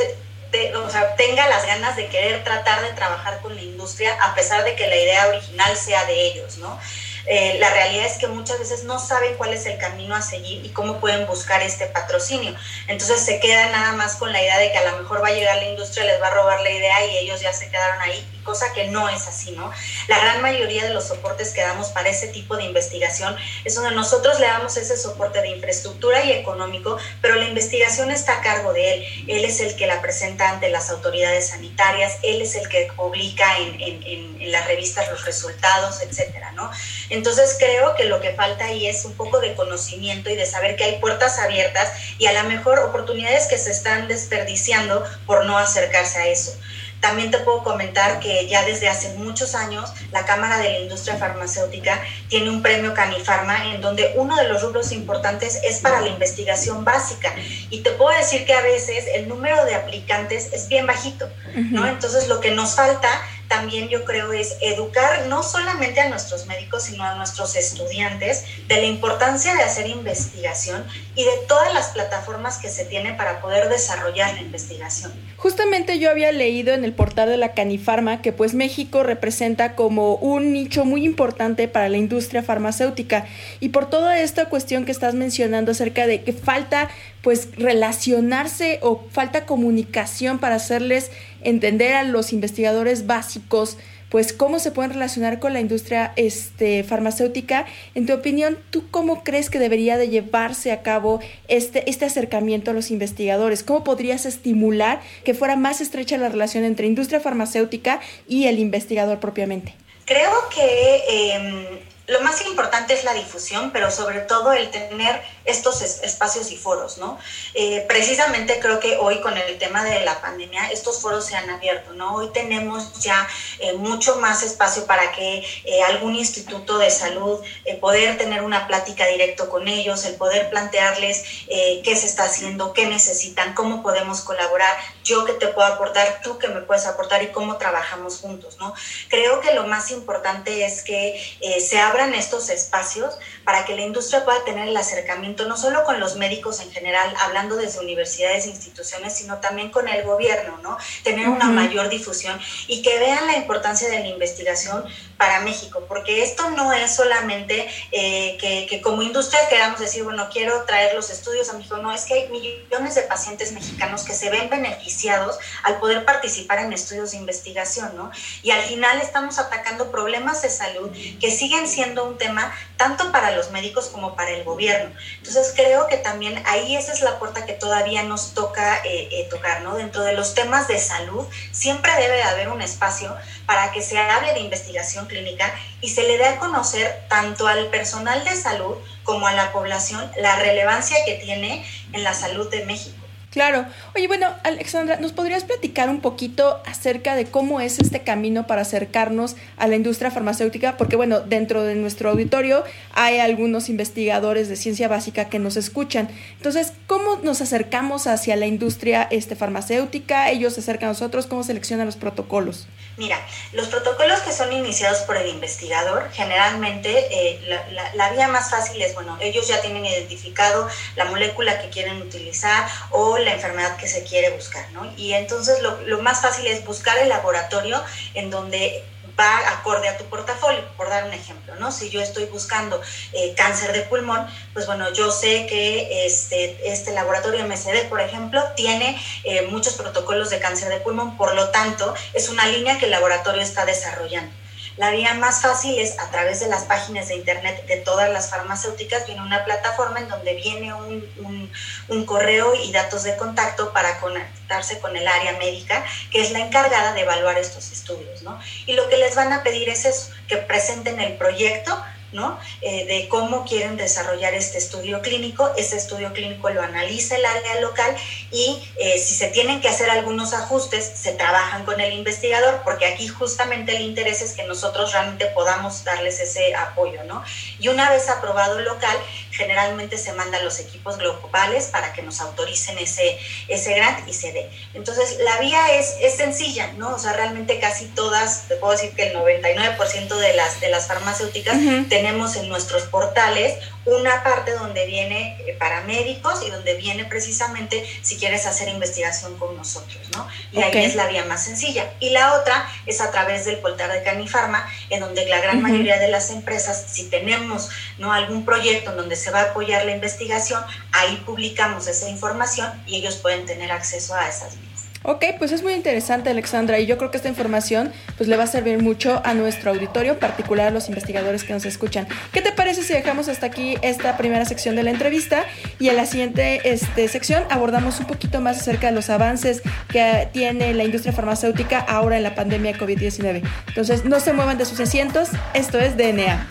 o 0.75 0.89
sea, 0.89 1.15
tenga 1.15 1.47
las 1.47 1.65
ganas 1.65 1.95
de 1.95 2.07
querer 2.07 2.43
tratar 2.43 2.81
de 2.81 2.93
trabajar 2.93 3.39
con 3.41 3.55
la 3.55 3.61
industria 3.61 4.15
a 4.21 4.35
pesar 4.35 4.63
de 4.63 4.75
que 4.75 4.87
la 4.87 4.95
idea 4.95 5.27
original 5.27 5.75
sea 5.75 6.05
de 6.05 6.27
ellos, 6.27 6.57
¿no? 6.57 6.79
Eh, 7.25 7.57
la 7.59 7.69
realidad 7.69 8.05
es 8.05 8.17
que 8.17 8.27
muchas 8.27 8.59
veces 8.59 8.83
no 8.83 8.99
saben 8.99 9.35
cuál 9.35 9.53
es 9.53 9.65
el 9.65 9.77
camino 9.77 10.13
a 10.13 10.21
seguir 10.21 10.65
y 10.65 10.69
cómo 10.69 10.99
pueden 10.99 11.25
buscar 11.25 11.61
este 11.61 11.87
patrocinio. 11.87 12.53
Entonces 12.87 13.21
se 13.21 13.39
quedan 13.39 13.71
nada 13.71 13.93
más 13.93 14.17
con 14.17 14.31
la 14.33 14.41
idea 14.41 14.59
de 14.59 14.71
que 14.71 14.77
a 14.77 14.91
lo 14.91 14.97
mejor 14.97 15.23
va 15.23 15.29
a 15.29 15.33
llegar 15.33 15.55
la 15.57 15.69
industria, 15.69 16.03
les 16.05 16.21
va 16.21 16.27
a 16.27 16.33
robar 16.33 16.61
la 16.61 16.69
idea 16.69 17.05
y 17.05 17.17
ellos 17.17 17.39
ya 17.39 17.53
se 17.53 17.69
quedaron 17.69 18.01
ahí, 18.01 18.25
cosa 18.43 18.73
que 18.73 18.85
no 18.89 19.09
es 19.09 19.27
así, 19.27 19.51
¿no? 19.51 19.71
La 20.07 20.19
gran 20.19 20.41
mayoría 20.41 20.83
de 20.83 20.93
los 20.93 21.07
soportes 21.07 21.51
que 21.51 21.61
damos 21.61 21.89
para 21.89 22.09
ese 22.09 22.27
tipo 22.27 22.55
de 22.57 22.63
investigación 22.63 23.35
es 23.63 23.75
donde 23.75 23.91
nosotros 23.91 24.39
le 24.39 24.47
damos 24.47 24.77
ese 24.77 24.97
soporte 24.97 25.41
de 25.41 25.49
infraestructura 25.49 26.23
y 26.23 26.31
económico, 26.31 26.97
pero 27.21 27.35
la 27.35 27.45
investigación 27.45 28.11
está 28.11 28.39
a 28.39 28.41
cargo 28.41 28.73
de 28.73 28.93
él. 28.93 29.05
Él 29.27 29.45
es 29.45 29.59
el 29.59 29.75
que 29.75 29.87
la 29.87 30.01
presenta 30.01 30.49
ante 30.49 30.69
las 30.69 30.89
autoridades 30.89 31.49
sanitarias, 31.49 32.17
él 32.23 32.41
es 32.41 32.55
el 32.55 32.67
que 32.69 32.91
publica 32.95 33.57
en, 33.59 33.79
en, 33.81 34.41
en 34.41 34.51
las 34.51 34.67
revistas 34.67 35.09
los 35.09 35.25
resultados, 35.25 36.01
etcétera, 36.01 36.51
¿no? 36.51 36.69
Entonces 37.09 37.55
creo 37.57 37.95
que 37.95 38.05
lo 38.05 38.21
que 38.21 38.33
falta 38.33 38.65
ahí 38.65 38.87
es 38.87 39.05
un 39.05 39.13
poco 39.13 39.39
de 39.39 39.55
conocimiento 39.55 40.29
y 40.29 40.35
de 40.35 40.45
saber 40.45 40.75
que 40.75 40.83
hay 40.83 40.99
puertas 40.99 41.39
abiertas 41.39 41.89
y 42.17 42.25
a 42.27 42.33
lo 42.33 42.49
mejor 42.49 42.79
oportunidades 42.79 43.47
que 43.47 43.57
se 43.57 43.71
están 43.71 44.07
desperdiciando 44.07 45.03
por 45.25 45.45
no 45.45 45.57
acercarse 45.57 46.19
a 46.19 46.27
eso. 46.27 46.57
También 47.03 47.31
te 47.31 47.39
puedo 47.39 47.63
comentar 47.63 48.21
que 48.21 48.47
ya 48.47 48.63
desde 48.63 48.87
hace 48.87 49.09
muchos 49.15 49.55
años 49.55 49.91
la 50.13 50.25
Cámara 50.25 50.57
de 50.59 50.69
la 50.69 50.79
Industria 50.79 51.17
Farmacéutica 51.17 52.01
tiene 52.29 52.49
un 52.49 52.61
premio 52.61 52.93
Canifarma 52.93 53.73
en 53.73 53.81
donde 53.81 54.13
uno 54.15 54.37
de 54.37 54.47
los 54.47 54.61
rubros 54.61 54.93
importantes 54.93 55.59
es 55.65 55.79
para 55.79 55.99
la 55.99 56.07
investigación 56.07 56.85
básica. 56.85 57.35
Y 57.69 57.81
te 57.81 57.91
puedo 57.91 58.17
decir 58.17 58.45
que 58.45 58.53
a 58.53 58.61
veces 58.61 59.03
el 59.15 59.27
número 59.27 59.65
de 59.65 59.75
aplicantes 59.75 60.53
es 60.53 60.69
bien 60.69 60.87
bajito, 60.87 61.27
¿no? 61.71 61.85
Entonces 61.85 62.29
lo 62.29 62.39
que 62.39 62.51
nos 62.51 62.75
falta 62.75 63.09
también 63.53 63.87
yo 63.87 64.03
creo 64.03 64.33
es 64.33 64.57
educar 64.61 65.27
no 65.27 65.43
solamente 65.43 66.01
a 66.01 66.09
nuestros 66.09 66.47
médicos, 66.47 66.83
sino 66.83 67.03
a 67.03 67.15
nuestros 67.15 67.55
estudiantes 67.55 68.43
de 68.67 68.77
la 68.77 68.85
importancia 68.87 69.53
de 69.53 69.61
hacer 69.61 69.87
investigación 69.87 70.83
y 71.15 71.23
de 71.23 71.31
todas 71.47 71.71
las 71.73 71.89
plataformas 71.89 72.57
que 72.57 72.69
se 72.69 72.85
tienen 72.85 73.15
para 73.15 73.41
poder 73.41 73.69
desarrollar 73.69 74.33
la 74.33 74.41
investigación. 74.41 75.11
Justamente 75.37 75.99
yo 75.99 76.09
había 76.09 76.31
leído 76.31 76.73
en 76.73 76.83
el 76.83 76.93
portal 76.93 77.29
de 77.29 77.37
la 77.37 77.53
Canifarma 77.53 78.21
que 78.21 78.31
pues 78.31 78.55
México 78.55 79.03
representa 79.03 79.75
como 79.75 80.15
un 80.15 80.51
nicho 80.51 80.83
muy 80.83 81.05
importante 81.05 81.67
para 81.67 81.89
la 81.89 81.97
industria 81.97 82.41
farmacéutica 82.41 83.27
y 83.59 83.69
por 83.69 83.87
toda 83.87 84.19
esta 84.19 84.45
cuestión 84.45 84.85
que 84.85 84.91
estás 84.91 85.13
mencionando 85.13 85.73
acerca 85.73 86.07
de 86.07 86.23
que 86.23 86.33
falta 86.33 86.89
pues 87.21 87.49
relacionarse 87.55 88.79
o 88.81 89.05
falta 89.11 89.45
comunicación 89.45 90.39
para 90.39 90.55
hacerles 90.55 91.11
entender 91.43 91.93
a 91.93 92.03
los 92.03 92.33
investigadores 92.33 93.07
básicos 93.07 93.77
pues 94.13 94.31
cómo 94.31 94.59
se 94.59 94.69
pueden 94.69 94.91
relacionar 94.91 95.39
con 95.39 95.53
la 95.53 95.59
industria 95.59 96.13
este, 96.17 96.83
farmacéutica. 96.83 97.65
En 97.95 98.05
tu 98.05 98.13
opinión, 98.13 98.59
¿tú 98.69 98.83
cómo 98.91 99.23
crees 99.23 99.49
que 99.49 99.57
debería 99.57 99.97
de 99.97 100.07
llevarse 100.07 100.71
a 100.71 100.83
cabo 100.83 101.19
este, 101.47 101.89
este 101.89 102.05
acercamiento 102.05 102.69
a 102.69 102.75
los 102.75 102.91
investigadores? 102.91 103.63
¿Cómo 103.63 103.83
podrías 103.83 104.27
estimular 104.27 105.01
que 105.23 105.33
fuera 105.33 105.55
más 105.55 105.81
estrecha 105.81 106.15
la 106.17 106.29
relación 106.29 106.63
entre 106.63 106.85
industria 106.85 107.21
farmacéutica 107.21 108.01
y 108.27 108.45
el 108.45 108.59
investigador 108.59 109.19
propiamente? 109.19 109.73
Creo 110.05 110.31
que 110.53 111.33
em, 111.33 111.65
lo 112.07 112.19
más 112.21 112.45
importante 112.45 112.93
es 112.93 113.05
la 113.05 113.13
difusión, 113.13 113.71
pero 113.71 113.89
sobre 113.89 114.19
todo 114.21 114.51
el 114.51 114.69
tener 114.71 115.21
estos 115.45 115.81
espacios 115.81 116.51
y 116.51 116.57
foros, 116.57 116.97
¿no? 116.97 117.17
Eh, 117.53 117.85
precisamente 117.87 118.59
creo 118.59 118.79
que 118.79 118.97
hoy 118.97 119.21
con 119.21 119.37
el 119.37 119.57
tema 119.57 119.83
de 119.83 120.03
la 120.03 120.21
pandemia 120.21 120.69
estos 120.71 121.01
foros 121.01 121.25
se 121.25 121.35
han 121.35 121.49
abierto, 121.49 121.93
¿no? 121.93 122.15
Hoy 122.15 122.29
tenemos 122.33 122.99
ya 123.01 123.27
eh, 123.59 123.73
mucho 123.73 124.17
más 124.17 124.43
espacio 124.43 124.85
para 124.85 125.11
que 125.11 125.45
eh, 125.63 125.83
algún 125.83 126.15
instituto 126.15 126.77
de 126.77 126.89
salud 126.89 127.39
poder 127.79 128.17
tener 128.17 128.43
una 128.43 128.67
plática 128.67 129.07
directo 129.07 129.49
con 129.49 129.67
ellos, 129.67 130.05
el 130.05 130.15
poder 130.15 130.49
plantearles 130.49 131.23
qué 131.47 131.95
se 131.95 132.05
está 132.05 132.25
haciendo, 132.25 132.73
qué 132.73 132.85
necesitan, 132.85 133.53
cómo 133.53 133.81
podemos 133.81 134.21
colaborar, 134.21 134.75
yo 135.03 135.25
que 135.25 135.33
te 135.33 135.47
puedo 135.47 135.67
aportar, 135.67 136.21
tú 136.23 136.37
que 136.37 136.47
me 136.47 136.61
puedes 136.61 136.85
aportar 136.85 137.23
y 137.23 137.27
cómo 137.27 137.57
trabajamos 137.57 138.19
juntos, 138.19 138.57
¿no? 138.59 138.73
Creo 139.09 139.41
que 139.41 139.53
lo 139.53 139.65
más 139.67 139.91
importante 139.91 140.65
es 140.65 140.83
que 140.83 141.19
se 141.59 141.79
abran 141.93 142.15
estos 142.15 142.49
espacios 142.49 143.13
para 143.43 143.65
que 143.65 143.75
la 143.75 143.83
industria 143.83 144.25
pueda 144.25 144.43
tener 144.43 144.67
el 144.67 144.75
acercamiento 144.75 145.47
no 145.47 145.55
solo 145.55 145.83
con 145.83 145.99
los 145.99 146.15
médicos 146.15 146.59
en 146.59 146.71
general, 146.71 147.13
hablando 147.21 147.55
desde 147.55 147.79
universidades 147.79 148.45
e 148.45 148.49
instituciones, 148.49 149.15
sino 149.15 149.37
también 149.37 149.69
con 149.69 149.87
el 149.87 150.03
gobierno, 150.03 150.57
¿no? 150.63 150.77
Tener 151.03 151.29
una 151.29 151.49
mayor 151.49 151.89
difusión 151.89 152.39
y 152.67 152.81
que 152.81 152.97
vean 152.97 153.27
la 153.27 153.37
importancia 153.37 153.89
de 153.89 153.99
la 153.99 154.07
investigación 154.07 154.83
para 155.17 155.39
México, 155.41 155.83
porque 155.87 156.23
esto 156.23 156.49
no 156.51 156.73
es 156.73 156.95
solamente 156.95 157.69
eh, 157.91 158.37
que, 158.39 158.65
que, 158.67 158.81
como 158.81 159.01
industria 159.01 159.47
queramos 159.49 159.79
decir, 159.79 160.03
bueno, 160.03 160.27
quiero 160.31 160.63
traer 160.65 160.95
los 160.95 161.09
estudios 161.09 161.49
a 161.49 161.53
México, 161.53 161.77
no, 161.77 161.91
es 161.91 162.05
que 162.05 162.13
hay 162.15 162.29
millones 162.29 162.95
de 162.95 163.03
pacientes 163.03 163.51
mexicanos 163.51 164.03
que 164.03 164.13
se 164.13 164.29
ven 164.29 164.49
beneficiados 164.49 165.37
al 165.63 165.79
poder 165.79 166.05
participar 166.05 166.59
en 166.59 166.73
estudios 166.73 167.11
de 167.11 167.17
investigación, 167.17 167.95
¿no? 167.95 168.11
Y 168.41 168.51
al 168.51 168.61
final 168.63 168.99
estamos 169.01 169.39
atacando 169.39 169.91
problemas 169.91 170.41
de 170.41 170.49
salud 170.49 170.91
que 171.19 171.31
siguen 171.31 171.67
siendo 171.67 172.05
un 172.05 172.17
tema 172.17 172.53
tanto 172.77 173.11
para 173.11 173.31
los 173.31 173.51
médicos 173.51 173.87
como 173.87 174.15
para 174.15 174.31
el 174.31 174.43
gobierno. 174.43 174.93
Entonces 175.17 175.53
creo 175.55 175.87
que 175.87 175.97
también 175.97 176.41
ahí 176.45 176.75
esa 176.75 176.91
es 176.91 177.01
la 177.01 177.19
puerta 177.19 177.45
que 177.45 177.53
todavía 177.53 178.03
nos 178.03 178.33
toca 178.33 178.77
eh, 178.83 179.09
eh, 179.11 179.27
tocar, 179.29 179.61
¿no? 179.61 179.75
Dentro 179.75 180.03
de 180.03 180.13
los 180.13 180.33
temas 180.33 180.67
de 180.67 180.79
salud 180.79 181.25
siempre 181.51 181.91
debe 181.95 182.17
de 182.17 182.23
haber 182.23 182.49
un 182.49 182.61
espacio 182.61 183.15
para 183.45 183.71
que 183.71 183.81
se 183.81 183.97
hable 183.97 184.33
de 184.33 184.39
investigación 184.39 185.02
clínica 185.07 185.53
y 185.81 185.89
se 185.89 186.03
le 186.03 186.17
dé 186.17 186.25
a 186.25 186.39
conocer 186.39 187.05
tanto 187.09 187.47
al 187.47 187.67
personal 187.67 188.23
de 188.23 188.35
salud 188.35 188.75
como 189.03 189.27
a 189.27 189.33
la 189.33 189.51
población 189.51 190.09
la 190.17 190.37
relevancia 190.37 190.97
que 191.05 191.15
tiene 191.15 191.65
en 191.91 192.03
la 192.03 192.13
salud 192.13 192.49
de 192.49 192.65
México. 192.65 193.02
Claro. 193.33 193.65
Oye, 193.95 194.07
bueno, 194.07 194.31
Alexandra, 194.43 194.97
¿nos 194.97 195.11
podrías 195.11 195.43
platicar 195.43 195.89
un 195.89 196.01
poquito 196.01 196.61
acerca 196.67 197.15
de 197.15 197.25
cómo 197.25 197.61
es 197.61 197.79
este 197.79 198.03
camino 198.03 198.45
para 198.45 198.61
acercarnos 198.61 199.35
a 199.57 199.65
la 199.65 199.75
industria 199.75 200.11
farmacéutica? 200.11 200.77
Porque, 200.77 200.95
bueno, 200.97 201.19
dentro 201.19 201.63
de 201.63 201.73
nuestro 201.73 202.11
auditorio 202.11 202.63
hay 202.93 203.17
algunos 203.17 203.69
investigadores 203.69 204.49
de 204.49 204.55
ciencia 204.55 204.87
básica 204.87 205.29
que 205.29 205.39
nos 205.39 205.57
escuchan. 205.57 206.09
Entonces, 206.37 206.73
¿cómo 206.85 207.21
nos 207.23 207.41
acercamos 207.41 208.05
hacia 208.05 208.35
la 208.35 208.45
industria 208.45 209.07
este, 209.09 209.35
farmacéutica? 209.35 210.29
¿Ellos 210.29 210.53
se 210.53 210.59
acercan 210.59 210.89
a 210.89 210.91
nosotros? 210.91 211.25
¿Cómo 211.25 211.43
seleccionan 211.43 211.87
los 211.87 211.95
protocolos? 211.95 212.67
Mira, 212.97 213.19
los 213.53 213.67
protocolos 213.69 214.19
que 214.19 214.31
son 214.31 214.53
iniciados 214.53 214.99
por 214.99 215.17
el 215.17 215.27
investigador, 215.27 216.11
generalmente 216.13 217.07
eh, 217.09 217.41
la, 217.47 217.95
la 217.95 218.11
vía 218.11 218.27
más 218.27 218.51
fácil 218.51 218.79
es, 218.79 218.93
bueno, 218.93 219.17
ellos 219.19 219.47
ya 219.47 219.59
tienen 219.61 219.83
identificado 219.83 220.69
la 220.95 221.05
molécula 221.05 221.59
que 221.59 221.69
quieren 221.69 221.99
utilizar 221.99 222.67
o 222.91 223.22
la 223.23 223.33
enfermedad 223.33 223.77
que 223.77 223.87
se 223.87 224.03
quiere 224.03 224.29
buscar, 224.31 224.69
¿no? 224.71 224.91
Y 224.97 225.13
entonces 225.13 225.61
lo, 225.61 226.01
más 226.01 226.21
fácil 226.21 226.47
es 226.47 226.65
buscar 226.65 226.97
el 226.99 227.09
laboratorio 227.09 227.81
en 228.13 228.29
donde 228.29 228.83
va 229.19 229.49
acorde 229.49 229.87
a 229.87 229.97
tu 229.97 230.05
portafolio, 230.05 230.61
por 230.75 230.89
dar 230.89 231.03
un 231.03 231.13
ejemplo, 231.13 231.55
¿no? 231.55 231.71
Si 231.71 231.89
yo 231.89 232.01
estoy 232.01 232.25
buscando 232.25 232.81
eh, 233.13 233.33
cáncer 233.35 233.71
de 233.71 233.81
pulmón, 233.81 234.25
pues 234.53 234.65
bueno, 234.65 234.91
yo 234.91 235.11
sé 235.11 235.45
que 235.45 236.05
este, 236.05 236.71
este 236.71 236.91
laboratorio 236.93 237.45
MCD, 237.45 237.89
por 237.89 238.01
ejemplo, 238.01 238.43
tiene 238.55 238.99
eh, 239.23 239.43
muchos 239.43 239.73
protocolos 239.73 240.29
de 240.31 240.39
cáncer 240.39 240.69
de 240.69 240.77
pulmón, 240.77 241.15
por 241.15 241.35
lo 241.35 241.49
tanto, 241.49 241.93
es 242.13 242.29
una 242.29 242.47
línea 242.47 242.79
que 242.79 242.85
el 242.85 242.91
laboratorio 242.91 243.41
está 243.41 243.65
desarrollando. 243.65 244.33
La 244.77 244.89
vía 244.89 245.13
más 245.13 245.41
fácil 245.41 245.77
es 245.77 245.99
a 245.99 246.09
través 246.09 246.39
de 246.39 246.47
las 246.47 246.63
páginas 246.63 247.07
de 247.07 247.15
internet 247.15 247.65
de 247.67 247.77
todas 247.77 248.09
las 248.09 248.29
farmacéuticas, 248.29 249.05
viene 249.05 249.21
una 249.21 249.45
plataforma 249.45 249.99
en 249.99 250.09
donde 250.09 250.33
viene 250.33 250.73
un, 250.73 251.51
un, 251.89 252.05
correo 252.05 252.53
y 252.55 252.71
datos 252.71 253.03
de 253.03 253.15
contacto 253.15 253.71
para 253.71 253.99
conectarse 253.99 254.79
con 254.79 254.95
el 254.97 255.07
área 255.07 255.33
médica, 255.37 255.85
que 256.11 256.21
es 256.21 256.31
la 256.31 256.39
encargada 256.39 256.93
de 256.93 257.01
evaluar 257.01 257.37
estos 257.37 257.71
estudios, 257.71 258.23
¿no? 258.23 258.39
Y 258.65 258.73
lo 258.73 258.89
que 258.89 258.97
les 258.97 259.15
van 259.15 259.31
a 259.31 259.43
pedir 259.43 259.69
es 259.69 259.85
eso, 259.85 260.11
que 260.27 260.37
presenten 260.37 260.99
el 260.99 261.17
proyecto 261.17 261.79
¿no? 262.13 262.39
Eh, 262.61 262.85
de 262.85 263.07
cómo 263.09 263.45
quieren 263.45 263.77
desarrollar 263.77 264.33
este 264.33 264.57
estudio 264.57 265.01
clínico. 265.01 265.51
Ese 265.57 265.77
estudio 265.77 266.13
clínico 266.13 266.49
lo 266.49 266.61
analiza 266.61 267.15
el 267.15 267.25
área 267.25 267.59
local 267.61 267.95
y 268.31 268.61
eh, 268.77 268.97
si 268.97 269.15
se 269.15 269.27
tienen 269.27 269.61
que 269.61 269.69
hacer 269.69 269.89
algunos 269.89 270.33
ajustes, 270.33 270.91
se 270.95 271.13
trabajan 271.13 271.65
con 271.65 271.79
el 271.81 271.93
investigador, 271.93 272.61
porque 272.63 272.85
aquí 272.85 273.07
justamente 273.07 273.75
el 273.75 273.81
interés 273.81 274.21
es 274.21 274.33
que 274.33 274.43
nosotros 274.43 274.91
realmente 274.93 275.27
podamos 275.27 275.83
darles 275.83 276.19
ese 276.19 276.55
apoyo, 276.55 277.03
¿no? 277.03 277.23
Y 277.59 277.67
una 277.67 277.89
vez 277.89 278.09
aprobado 278.09 278.59
local, 278.61 278.97
generalmente 279.33 279.97
se 279.97 280.13
mandan 280.13 280.45
los 280.45 280.59
equipos 280.59 280.97
globales 280.97 281.65
para 281.67 281.91
que 281.93 282.01
nos 282.01 282.21
autoricen 282.21 282.77
ese, 282.77 283.17
ese 283.47 283.73
grant 283.73 284.07
y 284.07 284.13
se 284.13 284.31
dé. 284.31 284.49
Entonces, 284.73 285.17
la 285.19 285.37
vía 285.39 285.73
es, 285.73 285.95
es 286.01 286.15
sencilla, 286.15 286.71
¿no? 286.77 286.95
O 286.95 286.99
sea, 286.99 287.13
realmente 287.13 287.59
casi 287.59 287.85
todas, 287.87 288.47
te 288.47 288.55
puedo 288.55 288.73
decir 288.73 288.91
que 288.95 289.07
el 289.07 289.15
99% 289.15 290.15
de 290.15 290.33
las, 290.33 290.59
de 290.59 290.69
las 290.69 290.87
farmacéuticas 290.87 291.57
tenemos 291.89 292.35
en 292.35 292.47
nuestros 292.47 292.83
portales 292.83 293.57
una 293.85 294.23
parte 294.23 294.51
donde 294.51 294.85
viene 294.85 295.37
eh, 295.45 295.55
para 295.59 295.81
médicos 295.81 296.41
y 296.45 296.49
donde 296.49 296.75
viene 296.75 297.05
precisamente 297.05 297.83
si 298.01 298.17
quieres 298.17 298.45
hacer 298.45 298.69
investigación 298.69 299.37
con 299.37 299.55
nosotros, 299.55 300.01
¿no? 300.15 300.27
Y 300.51 300.61
ahí 300.61 300.85
es 300.85 300.95
la 300.95 301.07
vía 301.07 301.25
más 301.25 301.43
sencilla. 301.43 301.93
Y 301.99 302.11
la 302.11 302.35
otra 302.35 302.69
es 302.85 303.01
a 303.01 303.11
través 303.11 303.45
del 303.45 303.57
portal 303.57 303.91
de 303.91 304.03
Canifarma, 304.03 304.67
en 304.89 305.01
donde 305.01 305.25
la 305.25 305.41
gran 305.41 305.61
mayoría 305.61 305.99
de 305.99 306.07
las 306.07 306.29
empresas, 306.29 306.85
si 306.87 307.09
tenemos 307.09 307.69
¿no? 307.97 308.13
algún 308.13 308.45
proyecto 308.45 308.91
en 308.91 308.97
donde 308.97 309.15
se 309.15 309.31
va 309.31 309.41
a 309.41 309.43
apoyar 309.51 309.85
la 309.85 309.91
investigación, 309.91 310.63
ahí 310.91 311.21
publicamos 311.25 311.87
esa 311.87 312.09
información 312.09 312.71
y 312.85 312.97
ellos 312.97 313.15
pueden 313.17 313.45
tener 313.45 313.71
acceso 313.71 314.15
a 314.15 314.27
esas 314.27 314.59
vías. 314.59 314.72
Ok, 315.03 315.25
pues 315.37 315.51
es 315.51 315.63
muy 315.63 315.73
interesante 315.73 316.29
Alexandra 316.29 316.79
y 316.79 316.85
yo 316.85 316.97
creo 316.97 317.11
que 317.11 317.17
esta 317.17 317.27
información 317.27 317.91
pues 318.17 318.29
le 318.29 318.37
va 318.37 318.43
a 318.43 318.47
servir 318.47 318.81
mucho 318.81 319.21
a 319.25 319.33
nuestro 319.33 319.71
auditorio, 319.71 320.13
en 320.13 320.19
particular 320.19 320.67
a 320.67 320.71
los 320.71 320.87
investigadores 320.87 321.43
que 321.43 321.51
nos 321.51 321.65
escuchan. 321.65 322.07
¿Qué 322.31 322.41
te 322.41 322.53
parece 322.53 322.83
si 322.83 322.93
dejamos 322.93 323.27
hasta 323.27 323.45
aquí 323.45 323.75
esta 323.81 324.15
primera 324.15 324.45
sección 324.45 324.77
de 324.77 324.83
la 324.83 324.91
entrevista 324.91 325.43
y 325.77 325.89
en 325.89 325.97
la 325.97 326.05
siguiente 326.05 326.61
este, 326.63 327.09
sección 327.09 327.43
abordamos 327.49 327.99
un 327.99 328.05
poquito 328.05 328.39
más 328.39 328.57
acerca 328.57 328.87
de 328.87 328.93
los 328.93 329.09
avances 329.09 329.61
que 329.89 330.29
tiene 330.31 330.73
la 330.73 330.85
industria 330.85 331.11
farmacéutica 331.11 331.79
ahora 331.79 332.15
en 332.15 332.23
la 332.23 332.33
pandemia 332.33 332.77
COVID-19? 332.77 333.43
Entonces 333.67 334.05
no 334.05 334.21
se 334.21 334.31
muevan 334.31 334.57
de 334.57 334.63
sus 334.63 334.79
asientos, 334.79 335.29
esto 335.53 335.79
es 335.79 335.97
DNA. 335.97 336.47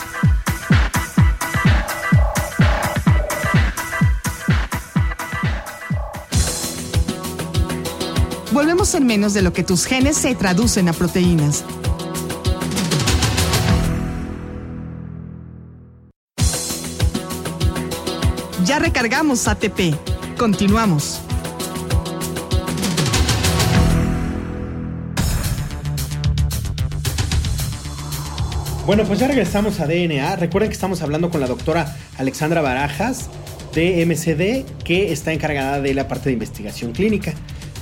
Volvemos 8.62 8.94
en 8.94 9.06
menos 9.08 9.34
de 9.34 9.42
lo 9.42 9.52
que 9.52 9.64
tus 9.64 9.86
genes 9.86 10.16
se 10.16 10.36
traducen 10.36 10.88
a 10.88 10.92
proteínas. 10.92 11.64
Ya 18.64 18.78
recargamos 18.78 19.48
ATP. 19.48 19.96
Continuamos. 20.38 21.20
Bueno, 28.86 29.02
pues 29.02 29.18
ya 29.18 29.26
regresamos 29.26 29.80
a 29.80 29.88
DNA. 29.88 30.36
Recuerden 30.36 30.70
que 30.70 30.74
estamos 30.74 31.02
hablando 31.02 31.30
con 31.30 31.40
la 31.40 31.48
doctora 31.48 31.96
Alexandra 32.16 32.60
Barajas 32.60 33.28
de 33.74 34.06
MCD, 34.06 34.84
que 34.84 35.10
está 35.10 35.32
encargada 35.32 35.80
de 35.80 35.94
la 35.94 36.06
parte 36.06 36.28
de 36.28 36.34
investigación 36.34 36.92
clínica. 36.92 37.34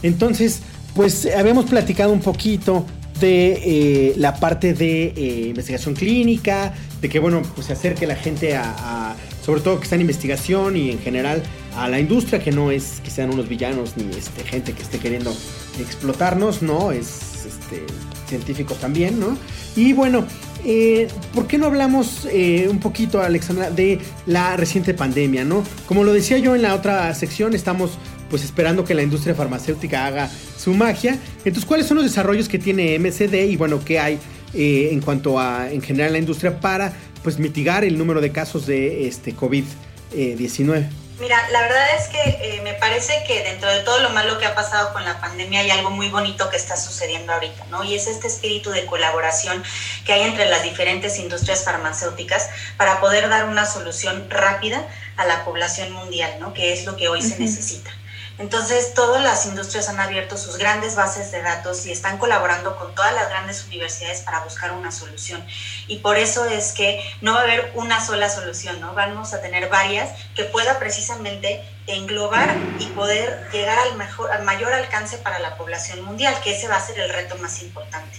Entonces, 0.03 0.63
pues 0.95 1.29
habíamos 1.37 1.67
platicado 1.67 2.13
un 2.13 2.21
poquito 2.21 2.87
de 3.21 3.53
eh, 3.65 4.15
la 4.17 4.35
parte 4.37 4.73
de 4.73 5.13
eh, 5.17 5.47
investigación 5.49 5.95
clínica, 5.95 6.73
de 7.01 7.09
que 7.09 7.19
bueno, 7.19 7.43
pues 7.55 7.67
se 7.67 7.75
acerque 7.75 8.07
la 8.07 8.17
gente 8.17 8.57
a, 8.57 9.15
sobre 9.45 9.61
todo 9.61 9.79
que 9.79 9.85
está 9.85 9.95
en 9.95 10.01
investigación 10.03 10.77
y 10.77 10.91
en 10.91 10.99
general 10.99 11.43
a 11.77 11.89
la 11.89 12.01
industria, 12.01 12.43
que 12.43 12.51
no 12.51 12.71
es 12.71 13.01
que 13.05 13.11
sean 13.11 13.31
unos 13.31 13.49
villanos 13.49 13.97
ni 13.97 14.05
este, 14.17 14.43
gente 14.45 14.73
que 14.73 14.83
esté 14.83 14.99
queriendo 14.99 15.35
explotarnos, 15.79 16.63
no, 16.63 16.93
es 16.93 17.47
este, 17.47 17.85
científicos 18.27 18.79
también, 18.79 19.21
¿no? 19.21 19.37
Y 19.77 19.93
bueno, 19.93 20.27
eh, 20.65 21.09
¿por 21.35 21.47
qué 21.47 21.59
no 21.59 21.67
hablamos 21.67 22.27
un 22.69 22.81
poquito, 22.81 23.23
Alexandra, 23.23 23.71
de 23.71 23.99
la 24.27 24.57
reciente 24.57 24.95
pandemia, 24.95 25.45
¿no? 25.45 25.63
Como 25.87 26.05
lo 26.05 26.13
decía 26.13 26.39
yo 26.39 26.55
en 26.55 26.63
la 26.63 26.75
otra 26.75 27.15
sección, 27.15 27.55
estamos 27.55 27.93
pues 28.31 28.45
esperando 28.45 28.85
que 28.85 28.95
la 28.95 29.03
industria 29.03 29.35
farmacéutica 29.35 30.07
haga 30.07 30.31
su 30.57 30.73
magia. 30.73 31.19
Entonces, 31.45 31.65
¿cuáles 31.67 31.87
son 31.87 31.97
los 31.97 32.07
desarrollos 32.07 32.49
que 32.49 32.59
tiene 32.59 32.99
MCD 32.99 33.51
y 33.51 33.57
bueno, 33.57 33.85
qué 33.85 33.99
hay 33.99 34.19
eh, 34.55 34.89
en 34.93 35.01
cuanto 35.01 35.39
a 35.39 35.71
en 35.71 35.83
general 35.83 36.13
la 36.13 36.19
industria 36.19 36.61
para 36.61 36.93
pues 37.23 37.39
mitigar 37.39 37.85
el 37.85 37.99
número 37.99 38.21
de 38.21 38.33
casos 38.33 38.67
de 38.67 39.07
este 39.07 39.35
COVID-19? 39.35 40.89
Mira, 41.21 41.51
la 41.51 41.61
verdad 41.61 41.97
es 41.99 42.09
que 42.09 42.19
eh, 42.19 42.61
me 42.63 42.73
parece 42.73 43.13
que 43.27 43.43
dentro 43.43 43.71
de 43.71 43.81
todo 43.81 44.01
lo 44.01 44.09
malo 44.09 44.39
que 44.39 44.47
ha 44.47 44.55
pasado 44.55 44.91
con 44.95 45.05
la 45.05 45.21
pandemia 45.21 45.61
hay 45.61 45.71
algo 45.71 45.91
muy 45.91 46.09
bonito 46.09 46.49
que 46.49 46.57
está 46.57 46.79
sucediendo 46.79 47.35
ahorita, 47.35 47.67
¿no? 47.67 47.85
Y 47.85 47.95
es 47.95 48.07
este 48.07 48.27
espíritu 48.27 48.71
de 48.71 48.87
colaboración 48.87 49.63
que 50.07 50.15
hay 50.15 50.23
entre 50.23 50.49
las 50.49 50.63
diferentes 50.63 51.19
industrias 51.19 51.63
farmacéuticas 51.63 52.49
para 52.79 53.01
poder 53.01 53.29
dar 53.29 53.45
una 53.51 53.67
solución 53.67 54.31
rápida 54.31 54.89
a 55.19 55.27
la 55.27 55.45
población 55.45 55.93
mundial, 55.93 56.39
¿no? 56.41 56.55
Que 56.55 56.73
es 56.73 56.87
lo 56.87 56.97
que 56.97 57.09
hoy 57.09 57.21
se 57.21 57.39
necesita. 57.39 57.91
Entonces, 58.41 58.95
todas 58.95 59.23
las 59.23 59.45
industrias 59.45 59.91
han 59.91 60.01
abierto 60.01 60.39
sus 60.39 60.57
grandes 60.57 60.97
bases 60.97 61.31
de 61.31 61.43
datos 61.43 61.85
y 61.85 61.93
están 61.93 62.17
colaborando 62.17 62.75
con 62.79 62.95
todas 62.95 63.13
las 63.13 63.29
grandes 63.29 63.67
universidades 63.67 64.23
para 64.23 64.41
buscar 64.41 64.73
una 64.73 64.91
solución. 64.91 65.45
Y 65.89 65.99
por 65.99 66.17
eso 66.17 66.47
es 66.47 66.73
que 66.73 67.05
no 67.21 67.35
va 67.35 67.41
a 67.41 67.43
haber 67.43 67.71
una 67.75 68.03
sola 68.03 68.31
solución, 68.31 68.81
¿no? 68.81 68.95
Vamos 68.95 69.35
a 69.35 69.43
tener 69.43 69.69
varias 69.69 70.19
que 70.35 70.45
pueda 70.45 70.79
precisamente 70.79 71.63
englobar 71.87 72.57
y 72.79 72.87
poder 72.87 73.47
llegar 73.53 73.79
al, 73.79 73.97
mejor, 73.99 74.33
al 74.33 74.43
mayor 74.45 74.73
alcance 74.73 75.19
para 75.19 75.39
la 75.39 75.59
población 75.59 76.01
mundial, 76.03 76.35
que 76.43 76.57
ese 76.57 76.67
va 76.67 76.77
a 76.77 76.81
ser 76.81 76.99
el 76.99 77.13
reto 77.13 77.37
más 77.37 77.61
importante. 77.61 78.19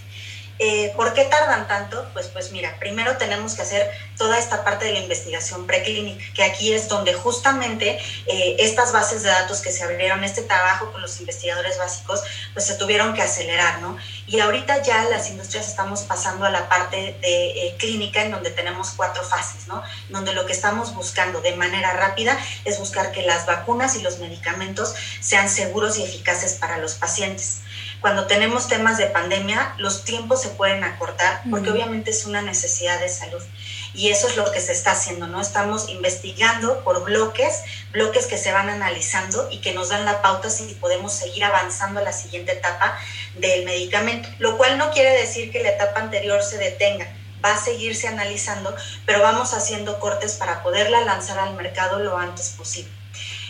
Eh, 0.63 0.93
¿Por 0.95 1.11
qué 1.15 1.25
tardan 1.25 1.67
tanto? 1.67 2.07
Pues, 2.13 2.27
pues 2.27 2.51
mira, 2.51 2.77
primero 2.77 3.17
tenemos 3.17 3.55
que 3.55 3.63
hacer 3.63 3.89
toda 4.15 4.37
esta 4.37 4.63
parte 4.63 4.85
de 4.85 4.93
la 4.93 4.99
investigación 4.99 5.65
preclínica, 5.65 6.23
que 6.35 6.43
aquí 6.43 6.71
es 6.71 6.87
donde 6.87 7.15
justamente 7.15 7.97
eh, 8.27 8.57
estas 8.59 8.91
bases 8.91 9.23
de 9.23 9.29
datos 9.29 9.61
que 9.61 9.71
se 9.71 9.83
abrieron, 9.83 10.23
este 10.23 10.43
trabajo 10.43 10.91
con 10.91 11.01
los 11.01 11.19
investigadores 11.19 11.79
básicos, 11.79 12.21
pues 12.53 12.67
se 12.67 12.75
tuvieron 12.75 13.15
que 13.15 13.23
acelerar, 13.23 13.81
¿no? 13.81 13.97
Y 14.27 14.39
ahorita 14.39 14.83
ya 14.83 15.03
las 15.05 15.31
industrias 15.31 15.67
estamos 15.67 16.03
pasando 16.03 16.45
a 16.45 16.51
la 16.51 16.69
parte 16.69 17.17
de 17.19 17.67
eh, 17.67 17.75
clínica, 17.79 18.21
en 18.21 18.29
donde 18.29 18.51
tenemos 18.51 18.91
cuatro 18.91 19.23
fases, 19.23 19.67
¿no? 19.67 19.81
Donde 20.09 20.33
lo 20.33 20.45
que 20.45 20.53
estamos 20.53 20.93
buscando 20.93 21.41
de 21.41 21.55
manera 21.55 21.93
rápida 21.93 22.37
es 22.65 22.77
buscar 22.77 23.11
que 23.11 23.23
las 23.23 23.47
vacunas 23.47 23.95
y 23.95 24.03
los 24.03 24.19
medicamentos 24.19 24.93
sean 25.21 25.49
seguros 25.49 25.97
y 25.97 26.03
eficaces 26.03 26.53
para 26.53 26.77
los 26.77 26.93
pacientes 26.93 27.61
cuando 28.01 28.25
tenemos 28.25 28.67
temas 28.67 28.97
de 28.97 29.05
pandemia, 29.05 29.75
los 29.77 30.03
tiempos 30.03 30.41
se 30.41 30.49
pueden 30.49 30.83
acortar 30.83 31.41
porque 31.49 31.69
obviamente 31.69 32.09
es 32.09 32.25
una 32.25 32.41
necesidad 32.41 32.99
de 32.99 33.07
salud. 33.07 33.41
Y 33.93 34.09
eso 34.09 34.27
es 34.27 34.37
lo 34.37 34.51
que 34.51 34.59
se 34.59 34.71
está 34.71 34.91
haciendo, 34.91 35.27
¿no? 35.27 35.39
Estamos 35.39 35.89
investigando 35.89 36.83
por 36.83 37.03
bloques, 37.03 37.61
bloques 37.91 38.25
que 38.25 38.37
se 38.37 38.51
van 38.51 38.69
analizando 38.69 39.49
y 39.51 39.59
que 39.59 39.73
nos 39.73 39.89
dan 39.89 40.05
la 40.05 40.21
pauta 40.21 40.49
si 40.49 40.63
podemos 40.75 41.13
seguir 41.13 41.43
avanzando 41.43 41.99
a 41.99 42.03
la 42.03 42.13
siguiente 42.13 42.53
etapa 42.53 42.97
del 43.35 43.65
medicamento, 43.65 44.29
lo 44.39 44.57
cual 44.57 44.77
no 44.77 44.91
quiere 44.91 45.11
decir 45.11 45.51
que 45.51 45.61
la 45.61 45.69
etapa 45.69 45.99
anterior 45.99 46.41
se 46.41 46.57
detenga 46.57 47.07
va 47.43 47.53
a 47.53 47.57
seguirse 47.57 48.07
analizando, 48.07 48.75
pero 49.05 49.21
vamos 49.21 49.53
haciendo 49.53 49.99
cortes 49.99 50.35
para 50.35 50.63
poderla 50.63 51.01
lanzar 51.01 51.39
al 51.39 51.55
mercado 51.55 51.99
lo 51.99 52.17
antes 52.17 52.49
posible. 52.49 52.91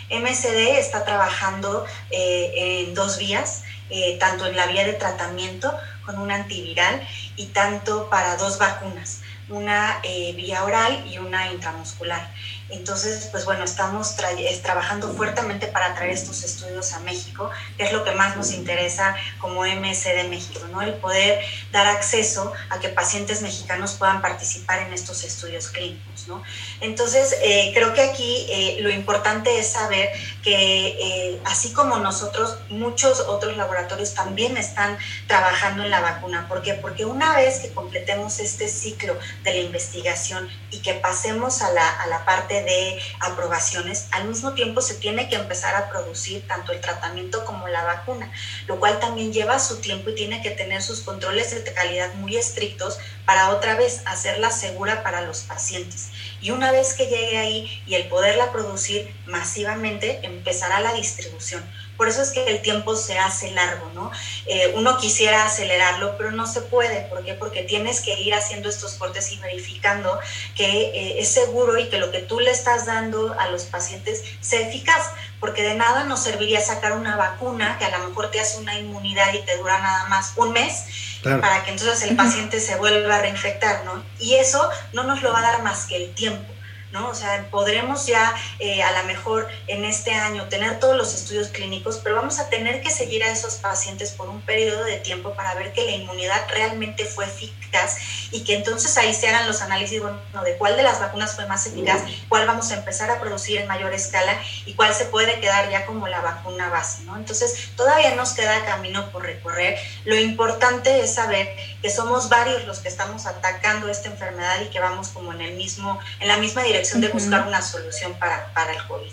MSD 0.09 0.77
está 0.77 1.05
trabajando 1.05 1.85
eh, 2.09 2.85
en 2.85 2.93
dos 2.93 3.17
vías. 3.17 3.63
Eh, 3.93 4.15
tanto 4.21 4.45
en 4.45 4.55
la 4.55 4.67
vía 4.67 4.85
de 4.85 4.93
tratamiento 4.93 5.77
con 6.05 6.17
un 6.17 6.31
antiviral 6.31 7.05
y 7.35 7.47
tanto 7.47 8.09
para 8.09 8.37
dos 8.37 8.57
vacunas, 8.57 9.19
una 9.49 9.99
eh, 10.03 10.31
vía 10.37 10.63
oral 10.63 11.03
y 11.11 11.17
una 11.17 11.51
intramuscular. 11.51 12.25
Entonces, 12.71 13.27
pues 13.31 13.45
bueno, 13.45 13.63
estamos 13.63 14.15
trabajando 14.61 15.13
fuertemente 15.13 15.67
para 15.67 15.93
traer 15.95 16.11
estos 16.11 16.43
estudios 16.43 16.93
a 16.93 16.99
México, 16.99 17.49
que 17.77 17.83
es 17.83 17.93
lo 17.93 18.03
que 18.03 18.11
más 18.11 18.37
nos 18.37 18.51
interesa 18.53 19.15
como 19.39 19.65
MC 19.65 20.15
de 20.15 20.23
México, 20.25 20.61
¿no? 20.71 20.81
El 20.81 20.93
poder 20.95 21.43
dar 21.71 21.87
acceso 21.87 22.53
a 22.69 22.79
que 22.79 22.89
pacientes 22.89 23.41
mexicanos 23.41 23.93
puedan 23.93 24.21
participar 24.21 24.79
en 24.79 24.93
estos 24.93 25.23
estudios 25.23 25.67
clínicos, 25.67 26.27
¿no? 26.27 26.43
Entonces, 26.79 27.35
eh, 27.41 27.71
creo 27.73 27.93
que 27.93 28.01
aquí 28.01 28.47
eh, 28.49 28.77
lo 28.81 28.89
importante 28.89 29.59
es 29.59 29.71
saber 29.71 30.09
que 30.43 30.87
eh, 30.87 31.41
así 31.45 31.73
como 31.73 31.97
nosotros, 31.97 32.57
muchos 32.69 33.19
otros 33.21 33.57
laboratorios 33.57 34.13
también 34.13 34.57
están 34.57 34.97
trabajando 35.27 35.83
en 35.83 35.91
la 35.91 36.01
vacuna. 36.01 36.47
¿Por 36.47 36.61
qué? 36.61 36.73
Porque 36.73 37.05
una 37.05 37.35
vez 37.35 37.59
que 37.59 37.71
completemos 37.73 38.39
este 38.39 38.67
ciclo 38.67 39.17
de 39.43 39.53
la 39.53 39.59
investigación 39.59 40.49
y 40.71 40.79
que 40.79 40.93
pasemos 40.95 41.61
a 41.61 41.71
la, 41.71 41.87
a 42.01 42.07
la 42.07 42.25
parte 42.25 42.60
de 42.63 42.99
aprobaciones, 43.19 44.07
al 44.11 44.27
mismo 44.27 44.53
tiempo 44.53 44.81
se 44.81 44.95
tiene 44.95 45.29
que 45.29 45.35
empezar 45.35 45.75
a 45.75 45.89
producir 45.89 46.47
tanto 46.47 46.71
el 46.71 46.81
tratamiento 46.81 47.45
como 47.45 47.67
la 47.67 47.83
vacuna, 47.83 48.31
lo 48.67 48.79
cual 48.79 48.99
también 48.99 49.33
lleva 49.33 49.59
su 49.59 49.81
tiempo 49.81 50.09
y 50.09 50.15
tiene 50.15 50.41
que 50.41 50.51
tener 50.51 50.81
sus 50.81 51.01
controles 51.01 51.51
de 51.51 51.73
calidad 51.73 52.13
muy 52.15 52.37
estrictos 52.37 52.97
para 53.25 53.49
otra 53.49 53.75
vez 53.75 54.01
hacerla 54.05 54.51
segura 54.51 55.03
para 55.03 55.21
los 55.21 55.41
pacientes. 55.41 56.09
Y 56.41 56.51
una 56.51 56.71
vez 56.71 56.93
que 56.93 57.07
llegue 57.07 57.37
ahí 57.37 57.83
y 57.85 57.95
el 57.95 58.07
poderla 58.07 58.51
producir 58.51 59.13
masivamente, 59.25 60.19
empezará 60.23 60.79
la 60.79 60.93
distribución 60.93 61.63
por 62.01 62.09
eso 62.09 62.23
es 62.23 62.31
que 62.31 62.43
el 62.45 62.63
tiempo 62.63 62.95
se 62.95 63.19
hace 63.19 63.51
largo, 63.51 63.91
¿no? 63.93 64.09
Eh, 64.47 64.73
uno 64.75 64.97
quisiera 64.97 65.45
acelerarlo, 65.45 66.17
pero 66.17 66.31
no 66.31 66.47
se 66.47 66.61
puede. 66.61 67.01
¿Por 67.01 67.23
qué? 67.23 67.35
Porque 67.35 67.61
tienes 67.61 68.01
que 68.01 68.19
ir 68.19 68.33
haciendo 68.33 68.69
estos 68.69 68.95
cortes 68.95 69.31
y 69.31 69.37
verificando 69.37 70.19
que 70.55 70.65
eh, 70.65 71.19
es 71.19 71.31
seguro 71.31 71.77
y 71.77 71.89
que 71.89 71.99
lo 71.99 72.09
que 72.09 72.17
tú 72.17 72.39
le 72.39 72.49
estás 72.49 72.87
dando 72.87 73.39
a 73.39 73.49
los 73.49 73.65
pacientes 73.65 74.23
sea 74.39 74.67
eficaz. 74.67 75.11
Porque 75.39 75.61
de 75.61 75.75
nada 75.75 76.05
nos 76.05 76.23
serviría 76.23 76.59
sacar 76.59 76.93
una 76.93 77.17
vacuna 77.17 77.77
que 77.77 77.85
a 77.85 77.95
lo 77.95 78.07
mejor 78.07 78.31
te 78.31 78.39
hace 78.39 78.57
una 78.57 78.79
inmunidad 78.79 79.31
y 79.35 79.43
te 79.43 79.57
dura 79.57 79.77
nada 79.77 80.07
más 80.07 80.33
un 80.37 80.53
mes. 80.53 80.85
para 81.21 81.63
que 81.63 81.69
entonces 81.69 82.01
el 82.09 82.15
paciente 82.15 82.59
se 82.59 82.77
vuelva 82.77 83.17
a 83.17 83.21
reinfectar, 83.21 83.85
¿no? 83.85 84.03
Y 84.17 84.33
eso 84.37 84.67
no 84.93 85.03
nos 85.03 85.21
lo 85.21 85.31
va 85.31 85.37
a 85.37 85.43
dar 85.43 85.61
más 85.61 85.85
que 85.85 85.97
el 85.97 86.15
tiempo. 86.15 86.50
¿No? 86.91 87.09
O 87.09 87.15
sea, 87.15 87.47
podremos 87.49 88.05
ya 88.05 88.33
eh, 88.59 88.83
a 88.83 89.01
lo 89.01 89.07
mejor 89.07 89.47
en 89.67 89.85
este 89.85 90.11
año 90.11 90.47
tener 90.47 90.79
todos 90.79 90.95
los 90.95 91.13
estudios 91.13 91.47
clínicos, 91.49 91.99
pero 92.03 92.15
vamos 92.15 92.39
a 92.39 92.49
tener 92.49 92.81
que 92.81 92.89
seguir 92.89 93.23
a 93.23 93.31
esos 93.31 93.55
pacientes 93.55 94.11
por 94.11 94.29
un 94.29 94.41
periodo 94.41 94.83
de 94.83 94.97
tiempo 94.97 95.33
para 95.33 95.53
ver 95.55 95.73
que 95.73 95.85
la 95.85 95.91
inmunidad 95.91 96.47
realmente 96.49 97.05
fue 97.05 97.25
eficaz 97.25 97.97
y 98.31 98.43
que 98.43 98.55
entonces 98.55 98.97
ahí 98.97 99.13
se 99.13 99.27
hagan 99.27 99.47
los 99.47 99.61
análisis 99.61 100.01
bueno, 100.01 100.19
de 100.43 100.57
cuál 100.57 100.75
de 100.75 100.83
las 100.83 100.99
vacunas 100.99 101.35
fue 101.35 101.45
más 101.47 101.65
eficaz, 101.65 102.01
cuál 102.27 102.47
vamos 102.47 102.71
a 102.71 102.75
empezar 102.75 103.09
a 103.09 103.19
producir 103.19 103.59
en 103.59 103.67
mayor 103.67 103.93
escala 103.93 104.37
y 104.65 104.73
cuál 104.73 104.93
se 104.93 105.05
puede 105.05 105.39
quedar 105.39 105.69
ya 105.69 105.85
como 105.85 106.07
la 106.07 106.21
vacuna 106.21 106.69
base, 106.69 107.03
¿no? 107.03 107.15
Entonces, 107.17 107.69
todavía 107.75 108.15
nos 108.15 108.33
queda 108.33 108.65
camino 108.65 109.09
por 109.11 109.23
recorrer. 109.23 109.77
Lo 110.05 110.15
importante 110.15 111.01
es 111.01 111.15
saber 111.15 111.55
que 111.81 111.89
somos 111.89 112.29
varios 112.29 112.65
los 112.67 112.79
que 112.79 112.89
estamos 112.89 113.25
atacando 113.25 113.87
esta 113.89 114.09
enfermedad 114.09 114.61
y 114.65 114.69
que 114.69 114.79
vamos 114.79 115.09
como 115.09 115.33
en 115.33 115.41
el 115.41 115.57
mismo 115.57 115.99
en 116.19 116.27
la 116.27 116.37
misma 116.37 116.63
dirección 116.63 117.01
de 117.01 117.09
buscar 117.09 117.47
una 117.47 117.61
solución 117.61 118.13
para, 118.19 118.53
para 118.53 118.73
el 118.73 118.83
COVID. 118.87 119.11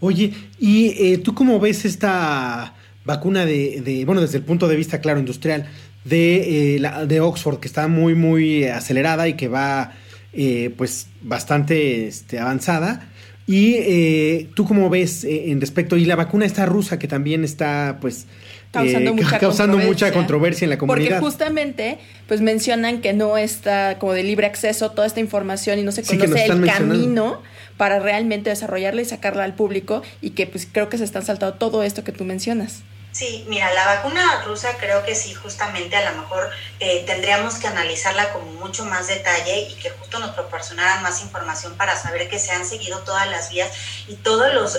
Oye, 0.00 0.32
¿y 0.58 1.12
eh, 1.12 1.18
tú 1.18 1.34
cómo 1.34 1.60
ves 1.60 1.84
esta 1.84 2.74
vacuna 3.04 3.44
de, 3.44 4.02
bueno, 4.06 4.22
desde 4.22 4.38
el 4.38 4.44
punto 4.44 4.66
de 4.66 4.76
vista, 4.76 5.00
claro, 5.00 5.18
industrial, 5.18 5.68
de, 6.04 6.76
eh, 6.76 6.78
la, 6.78 7.04
de 7.04 7.20
Oxford, 7.20 7.60
que 7.60 7.68
está 7.68 7.86
muy, 7.86 8.14
muy 8.14 8.64
acelerada 8.64 9.28
y 9.28 9.34
que 9.34 9.48
va, 9.48 9.92
eh, 10.32 10.72
pues, 10.76 11.08
bastante 11.20 12.06
este, 12.06 12.38
avanzada? 12.38 13.08
Y 13.46 14.44
tú 14.54 14.64
cómo 14.64 14.88
ves 14.88 15.24
en 15.24 15.60
respecto, 15.60 15.96
y 15.96 16.04
la 16.04 16.14
vacuna 16.14 16.46
esta 16.46 16.66
rusa 16.66 17.00
que 17.00 17.08
también 17.08 17.42
está, 17.42 17.98
pues, 18.00 18.26
causando, 18.70 19.14
mucha, 19.14 19.38
causando 19.38 19.72
controversia. 19.76 20.06
mucha 20.06 20.12
controversia 20.12 20.64
en 20.64 20.70
la 20.70 20.78
comunidad. 20.78 21.08
Porque 21.08 21.20
justamente, 21.20 21.98
pues 22.28 22.40
mencionan 22.40 23.00
que 23.00 23.12
no 23.12 23.36
está 23.36 23.98
como 23.98 24.12
de 24.12 24.22
libre 24.22 24.46
acceso 24.46 24.90
toda 24.90 25.06
esta 25.06 25.20
información 25.20 25.78
y 25.78 25.82
no 25.82 25.92
se 25.92 26.02
conoce 26.02 26.46
el 26.46 26.66
camino 26.66 27.42
para 27.76 27.98
realmente 27.98 28.50
desarrollarla 28.50 29.02
y 29.02 29.06
sacarla 29.06 29.44
al 29.44 29.54
público 29.54 30.02
y 30.20 30.30
que 30.30 30.46
pues 30.46 30.68
creo 30.70 30.88
que 30.88 30.98
se 30.98 31.04
están 31.04 31.24
saltando 31.24 31.56
todo 31.56 31.82
esto 31.82 32.04
que 32.04 32.12
tú 32.12 32.24
mencionas. 32.24 32.82
Sí, 33.12 33.44
mira, 33.48 33.72
la 33.74 33.86
vacuna 33.86 34.42
rusa 34.44 34.76
creo 34.78 35.04
que 35.04 35.16
sí, 35.16 35.34
justamente 35.34 35.96
a 35.96 36.12
lo 36.12 36.20
mejor 36.20 36.48
eh, 36.78 37.02
tendríamos 37.06 37.56
que 37.56 37.66
analizarla 37.66 38.32
con 38.32 38.54
mucho 38.54 38.84
más 38.84 39.08
detalle 39.08 39.62
y 39.68 39.74
que 39.74 39.90
justo 39.90 40.20
nos 40.20 40.30
proporcionaran 40.30 41.02
más 41.02 41.20
información 41.20 41.76
para 41.76 41.96
saber 41.96 42.28
que 42.28 42.38
se 42.38 42.52
han 42.52 42.64
seguido 42.64 43.00
todas 43.00 43.28
las 43.28 43.50
vías 43.50 43.68
y 44.06 44.14
todos 44.14 44.54
los, 44.54 44.78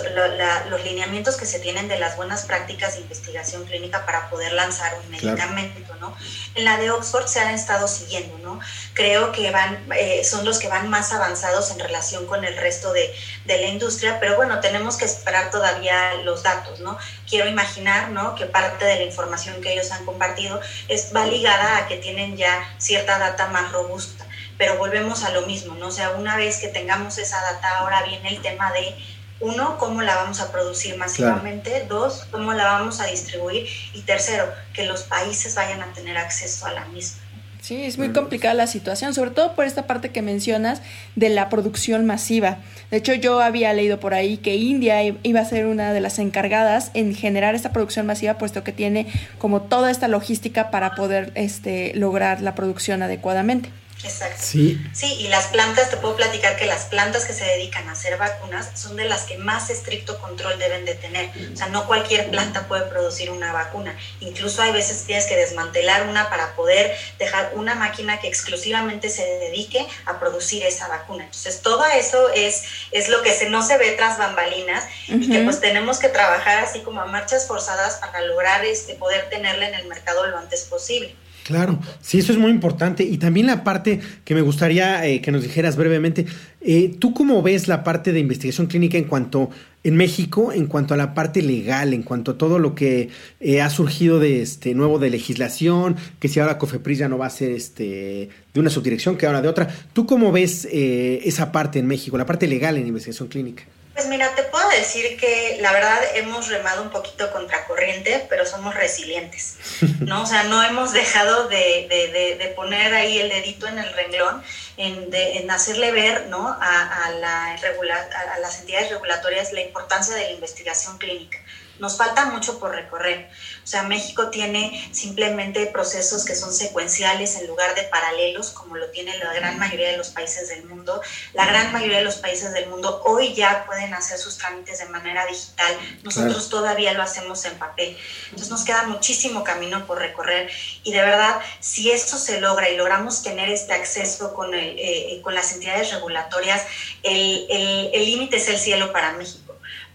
los 0.70 0.84
lineamientos 0.84 1.36
que 1.36 1.44
se 1.44 1.60
tienen 1.60 1.88
de 1.88 1.98
las 1.98 2.16
buenas 2.16 2.44
prácticas 2.44 2.94
de 2.94 3.02
investigación 3.02 3.64
clínica 3.66 4.06
para 4.06 4.30
poder 4.30 4.52
lanzar 4.54 4.98
un 4.98 5.10
medicamento, 5.10 5.94
¿no? 5.96 6.16
En 6.54 6.64
la 6.64 6.78
de 6.78 6.90
Oxford 6.90 7.26
se 7.26 7.40
han 7.40 7.52
estado 7.52 7.86
siguiendo, 7.86 8.38
¿no? 8.38 8.60
Creo 8.94 9.32
que 9.32 9.50
van, 9.50 9.86
eh, 9.94 10.24
son 10.24 10.46
los 10.46 10.58
que 10.58 10.68
van 10.68 10.88
más 10.88 11.12
avanzados 11.12 11.70
en 11.70 11.80
relación 11.80 12.26
con 12.26 12.44
el 12.44 12.56
resto 12.56 12.94
de, 12.94 13.14
de 13.44 13.58
la 13.58 13.66
industria, 13.68 14.18
pero 14.20 14.36
bueno, 14.36 14.60
tenemos 14.60 14.96
que 14.96 15.04
esperar 15.04 15.50
todavía 15.50 16.14
los 16.24 16.42
datos, 16.42 16.80
¿no? 16.80 16.96
Quiero 17.32 17.48
imaginar, 17.48 18.10
¿no? 18.10 18.34
que 18.34 18.44
parte 18.44 18.84
de 18.84 18.96
la 18.96 19.04
información 19.04 19.62
que 19.62 19.72
ellos 19.72 19.90
han 19.90 20.04
compartido 20.04 20.60
es, 20.88 21.12
va 21.16 21.24
ligada 21.24 21.78
a 21.78 21.86
que 21.88 21.96
tienen 21.96 22.36
ya 22.36 22.74
cierta 22.76 23.18
data 23.18 23.46
más 23.46 23.72
robusta. 23.72 24.26
Pero 24.58 24.76
volvemos 24.76 25.24
a 25.24 25.30
lo 25.30 25.46
mismo, 25.46 25.74
¿no? 25.76 25.86
O 25.86 25.90
sea, 25.90 26.10
una 26.10 26.36
vez 26.36 26.58
que 26.58 26.68
tengamos 26.68 27.16
esa 27.16 27.40
data, 27.40 27.78
ahora 27.78 28.02
viene 28.02 28.28
el 28.28 28.42
tema 28.42 28.70
de 28.72 28.94
uno, 29.40 29.78
cómo 29.78 30.02
la 30.02 30.16
vamos 30.16 30.40
a 30.42 30.52
producir 30.52 30.98
masivamente, 30.98 31.86
dos, 31.88 32.26
cómo 32.30 32.52
la 32.52 32.64
vamos 32.64 33.00
a 33.00 33.06
distribuir 33.06 33.66
y 33.94 34.02
tercero, 34.02 34.52
que 34.74 34.84
los 34.84 35.04
países 35.04 35.54
vayan 35.54 35.80
a 35.80 35.90
tener 35.94 36.18
acceso 36.18 36.66
a 36.66 36.72
la 36.72 36.84
misma. 36.84 37.21
Sí, 37.62 37.84
es 37.84 37.96
muy 37.96 38.08
complicada 38.08 38.54
la 38.54 38.66
situación, 38.66 39.14
sobre 39.14 39.30
todo 39.30 39.54
por 39.54 39.64
esta 39.64 39.86
parte 39.86 40.08
que 40.08 40.20
mencionas 40.20 40.82
de 41.14 41.28
la 41.28 41.48
producción 41.48 42.04
masiva. 42.06 42.58
De 42.90 42.96
hecho, 42.96 43.14
yo 43.14 43.40
había 43.40 43.72
leído 43.72 44.00
por 44.00 44.14
ahí 44.14 44.36
que 44.36 44.56
India 44.56 45.00
iba 45.22 45.38
a 45.38 45.44
ser 45.44 45.66
una 45.66 45.92
de 45.92 46.00
las 46.00 46.18
encargadas 46.18 46.90
en 46.94 47.14
generar 47.14 47.54
esta 47.54 47.72
producción 47.72 48.04
masiva, 48.04 48.36
puesto 48.36 48.64
que 48.64 48.72
tiene 48.72 49.06
como 49.38 49.62
toda 49.62 49.92
esta 49.92 50.08
logística 50.08 50.72
para 50.72 50.96
poder 50.96 51.30
este, 51.36 51.92
lograr 51.94 52.42
la 52.42 52.56
producción 52.56 53.00
adecuadamente. 53.00 53.70
Exacto. 54.04 54.42
Sí. 54.42 54.80
Sí, 54.92 55.14
y 55.20 55.28
las 55.28 55.46
plantas, 55.46 55.90
te 55.90 55.96
puedo 55.96 56.16
platicar 56.16 56.56
que 56.56 56.66
las 56.66 56.84
plantas 56.86 57.24
que 57.24 57.32
se 57.32 57.44
dedican 57.44 57.88
a 57.88 57.92
hacer 57.92 58.16
vacunas 58.18 58.70
son 58.74 58.96
de 58.96 59.04
las 59.04 59.22
que 59.22 59.38
más 59.38 59.70
estricto 59.70 60.18
control 60.20 60.58
deben 60.58 60.84
de 60.84 60.94
tener. 60.94 61.30
O 61.52 61.56
sea, 61.56 61.68
no 61.68 61.86
cualquier 61.86 62.30
planta 62.30 62.66
puede 62.68 62.82
producir 62.86 63.30
una 63.30 63.52
vacuna. 63.52 63.96
Incluso 64.20 64.62
hay 64.62 64.72
veces 64.72 65.04
tienes 65.04 65.26
que 65.26 65.36
desmantelar 65.36 66.08
una 66.08 66.30
para 66.30 66.54
poder 66.54 66.96
dejar 67.18 67.52
una 67.54 67.74
máquina 67.74 68.20
que 68.20 68.28
exclusivamente 68.28 69.08
se 69.08 69.24
dedique 69.24 69.86
a 70.06 70.18
producir 70.18 70.64
esa 70.64 70.88
vacuna. 70.88 71.24
Entonces, 71.24 71.62
todo 71.62 71.84
eso 71.86 72.30
es, 72.34 72.64
es 72.90 73.08
lo 73.08 73.22
que 73.22 73.32
se, 73.32 73.48
no 73.48 73.62
se 73.62 73.78
ve 73.78 73.92
tras 73.92 74.18
bambalinas 74.18 74.84
y 75.08 75.30
que 75.30 75.40
pues 75.40 75.60
tenemos 75.60 75.98
que 75.98 76.08
trabajar 76.08 76.58
así 76.58 76.80
como 76.80 77.00
a 77.00 77.06
marchas 77.06 77.46
forzadas 77.46 77.96
para 77.96 78.22
lograr 78.22 78.64
este, 78.64 78.94
poder 78.94 79.28
tenerla 79.30 79.68
en 79.68 79.74
el 79.74 79.86
mercado 79.86 80.26
lo 80.26 80.38
antes 80.38 80.62
posible. 80.64 81.14
Claro, 81.44 81.80
sí, 82.00 82.18
eso 82.18 82.32
es 82.32 82.38
muy 82.38 82.52
importante. 82.52 83.02
Y 83.02 83.18
también 83.18 83.46
la 83.46 83.64
parte 83.64 84.00
que 84.24 84.34
me 84.34 84.42
gustaría 84.42 85.04
eh, 85.06 85.20
que 85.20 85.32
nos 85.32 85.42
dijeras 85.42 85.76
brevemente, 85.76 86.26
eh, 86.60 86.94
¿tú 86.98 87.12
cómo 87.14 87.42
ves 87.42 87.66
la 87.66 87.82
parte 87.82 88.12
de 88.12 88.20
investigación 88.20 88.68
clínica 88.68 88.96
en 88.96 89.04
cuanto, 89.04 89.50
en 89.82 89.96
México, 89.96 90.52
en 90.52 90.66
cuanto 90.66 90.94
a 90.94 90.96
la 90.96 91.14
parte 91.14 91.42
legal, 91.42 91.94
en 91.94 92.04
cuanto 92.04 92.32
a 92.32 92.38
todo 92.38 92.60
lo 92.60 92.76
que 92.76 93.08
eh, 93.40 93.60
ha 93.60 93.70
surgido 93.70 94.20
de 94.20 94.40
este 94.40 94.74
nuevo 94.74 95.00
de 95.00 95.10
legislación, 95.10 95.96
que 96.20 96.28
si 96.28 96.38
ahora 96.38 96.58
COFEPRIS 96.58 96.98
ya 96.98 97.08
no 97.08 97.18
va 97.18 97.26
a 97.26 97.30
ser 97.30 97.50
este 97.50 98.28
de 98.54 98.60
una 98.60 98.70
subdirección, 98.70 99.16
que 99.16 99.26
ahora 99.26 99.42
de 99.42 99.48
otra? 99.48 99.68
¿Tú 99.92 100.06
cómo 100.06 100.30
ves 100.30 100.68
esa 100.70 101.50
parte 101.50 101.80
en 101.80 101.86
México, 101.86 102.16
la 102.18 102.26
parte 102.26 102.46
legal 102.46 102.76
en 102.76 102.86
investigación 102.86 103.28
clínica? 103.28 103.64
Pues 103.94 104.06
mira, 104.06 104.34
te 104.34 104.42
puedo 104.44 104.66
decir 104.70 105.18
que 105.18 105.58
la 105.60 105.70
verdad 105.70 106.00
hemos 106.14 106.48
remado 106.48 106.80
un 106.80 106.90
poquito 106.90 107.30
contra 107.30 107.66
corriente, 107.66 108.26
pero 108.30 108.46
somos 108.46 108.74
resilientes, 108.74 109.58
¿no? 110.00 110.22
O 110.22 110.26
sea, 110.26 110.44
no 110.44 110.62
hemos 110.62 110.92
dejado 110.92 111.48
de, 111.48 111.86
de, 111.90 112.36
de, 112.36 112.48
poner 112.48 112.94
ahí 112.94 113.18
el 113.18 113.28
dedito 113.28 113.66
en 113.66 113.78
el 113.78 113.92
renglón, 113.92 114.42
en, 114.78 115.08
en 115.12 115.50
hacerle 115.50 115.92
ver, 115.92 116.26
¿no? 116.28 116.48
A, 116.48 117.10
la 117.20 117.52
a 117.52 118.38
las 118.38 118.60
entidades 118.60 118.90
regulatorias 118.90 119.52
la 119.52 119.60
importancia 119.60 120.14
de 120.14 120.22
la 120.22 120.30
investigación 120.30 120.96
clínica. 120.96 121.38
Nos 121.82 121.96
falta 121.96 122.26
mucho 122.26 122.60
por 122.60 122.70
recorrer. 122.70 123.28
O 123.64 123.66
sea, 123.66 123.82
México 123.82 124.28
tiene 124.28 124.88
simplemente 124.92 125.66
procesos 125.66 126.24
que 126.24 126.36
son 126.36 126.52
secuenciales 126.52 127.34
en 127.34 127.48
lugar 127.48 127.74
de 127.74 127.82
paralelos, 127.82 128.50
como 128.50 128.76
lo 128.76 128.88
tiene 128.90 129.18
la 129.18 129.34
gran 129.34 129.58
mayoría 129.58 129.90
de 129.90 129.96
los 129.96 130.10
países 130.10 130.48
del 130.48 130.64
mundo. 130.66 131.02
La 131.32 131.44
gran 131.44 131.72
mayoría 131.72 131.98
de 131.98 132.04
los 132.04 132.18
países 132.18 132.52
del 132.52 132.68
mundo 132.68 133.02
hoy 133.04 133.34
ya 133.34 133.66
pueden 133.66 133.92
hacer 133.94 134.16
sus 134.16 134.38
trámites 134.38 134.78
de 134.78 134.84
manera 134.90 135.26
digital. 135.26 135.76
Nosotros 136.04 136.48
todavía 136.48 136.92
lo 136.92 137.02
hacemos 137.02 137.44
en 137.46 137.58
papel. 137.58 137.98
Entonces 138.26 138.48
nos 138.48 138.62
queda 138.62 138.84
muchísimo 138.84 139.42
camino 139.42 139.84
por 139.84 139.98
recorrer. 139.98 140.52
Y 140.84 140.92
de 140.92 141.00
verdad, 141.00 141.40
si 141.58 141.90
esto 141.90 142.16
se 142.16 142.40
logra 142.40 142.70
y 142.70 142.76
logramos 142.76 143.24
tener 143.24 143.48
este 143.48 143.72
acceso 143.72 144.34
con, 144.34 144.54
el, 144.54 144.78
eh, 144.78 145.20
con 145.20 145.34
las 145.34 145.52
entidades 145.52 145.90
regulatorias, 145.90 146.62
el 147.02 148.04
límite 148.04 148.36
es 148.36 148.48
el 148.48 148.58
cielo 148.58 148.92
para 148.92 149.14
México. 149.14 149.41